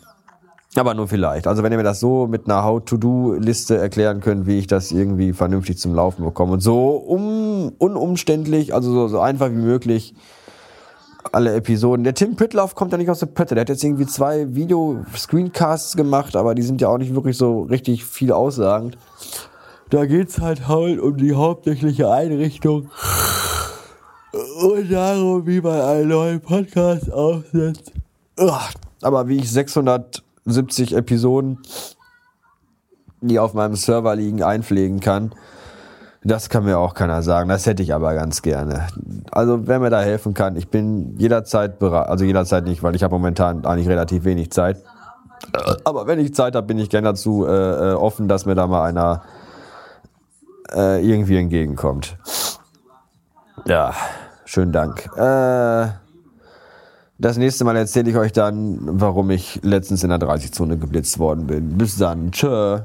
Aber 0.75 0.95
nur 0.95 1.07
vielleicht. 1.07 1.47
Also 1.47 1.63
wenn 1.63 1.71
ihr 1.73 1.79
mir 1.79 1.85
das 1.85 2.01
so 2.01 2.27
mit 2.27 2.47
einer 2.47 2.65
How-to-Do-Liste 2.65 3.77
erklären 3.77 4.21
könnt, 4.21 4.47
wie 4.47 4.59
ich 4.59 4.67
das 4.67 4.91
irgendwie 4.91 5.35
vernünftig 5.35 5.79
zum 5.79 5.95
Laufen 5.95 6.25
bekomme 6.25 6.53
und 6.55 6.61
so 6.61 6.91
um, 6.97 7.73
unumständlich, 7.79 8.73
also 8.73 8.91
so, 8.91 9.09
so 9.09 9.21
einfach 9.21 9.51
wie 9.51 9.57
möglich 9.57 10.15
alle 11.31 11.55
Episoden. 11.55 12.05
Der 12.05 12.15
Tim 12.15 12.37
Pritloff 12.37 12.75
kommt 12.75 12.93
ja 12.93 12.99
nicht 12.99 13.11
aus 13.11 13.21
der 13.21 13.27
Pötte. 13.27 13.55
Der 13.55 13.63
hat 13.63 13.69
jetzt 13.69 13.85
irgendwie 13.85 14.07
zwei 14.07 14.55
Video-Screencasts 14.55 15.95
gemacht, 15.95 16.37
aber 16.37 16.55
die 16.55 16.63
sind 16.63 16.81
ja 16.81 16.89
auch 16.89 16.99
nicht 16.99 17.15
wirklich 17.15 17.37
so 17.37 17.63
richtig 17.63 18.05
viel 18.05 18.33
aussagend. 18.33 18.97
Da 19.91 20.07
geht's 20.07 20.41
halt 20.41 20.69
halt 20.69 21.01
um 21.01 21.19
die 21.19 21.35
hauptsächliche 21.35 22.11
Einrichtung 22.11 22.89
und 24.63 24.91
darum, 24.91 25.47
wie 25.47 25.61
man 25.61 25.81
einen 25.83 26.09
neuen 26.09 26.41
Podcast 26.41 27.13
aufsetzt. 27.13 27.93
Aber 29.03 29.29
wie 29.29 29.37
ich 29.37 29.51
600 29.51 30.23
70 30.45 30.97
Episoden, 30.97 31.59
die 33.21 33.39
auf 33.39 33.55
meinem 33.55 33.77
Server 33.77 34.15
liegen, 34.17 34.43
einpflegen 34.43 35.01
kann. 35.01 35.33
Das 36.25 36.49
kann 36.49 36.65
mir 36.65 36.79
auch 36.79 36.95
keiner 36.95 37.23
sagen. 37.23 37.49
Das 37.49 37.67
hätte 37.67 37.83
ich 37.83 37.95
aber 37.95 38.15
ganz 38.15 38.43
gerne. 38.43 38.87
Also, 39.33 39.67
wer 39.67 39.81
mir 39.81 39.91
da 39.91 40.01
helfen 40.01 40.35
kann, 40.35 40.57
ich 40.57 40.69
bin 40.69 41.17
jederzeit 41.19 41.81
bereit. 41.81 42.09
Also 42.09 42.25
jederzeit 42.25 42.65
nicht, 42.65 42.83
weil 42.83 42.95
ich 42.95 43.03
habe 43.03 43.15
momentan 43.15 43.65
eigentlich 43.65 43.89
relativ 43.89 44.25
wenig 44.25 44.53
Zeit. 44.53 44.83
Aber 45.85 46.07
wenn 46.07 46.21
ich 46.21 46.35
Zeit 46.35 46.55
habe, 46.55 46.67
bin 46.69 46.79
ich 46.79 46.91
gerne 46.91 47.09
dazu 47.09 47.45
äh, 47.45 47.91
äh, 47.91 47.95
offen, 47.95 48.29
dass 48.29 48.47
mir 48.47 48.55
da 48.55 48.69
mal 48.69 48.85
einer 48.85 49.23
äh, 50.73 51.05
irgendwie 51.05 51.37
entgegenkommt. 51.37 52.17
Ja, 53.67 53.93
schönen 54.45 54.71
Dank. 54.71 55.11
Äh, 55.17 55.89
das 57.23 57.39
nächste 57.39 57.65
Mal 57.65 57.77
erzähle 57.77 58.11
ich 58.11 58.17
euch 58.17 58.33
dann, 58.33 58.79
warum 58.83 59.31
ich 59.31 59.61
letztens 59.63 60.03
in 60.03 60.11
der 60.11 60.19
30-Zone 60.19 60.77
geblitzt 60.77 61.19
worden 61.21 61.47
bin. 61.47 61.79
Bis 61.79 61.97
dann. 61.97 62.33
Tschö. 62.33 62.81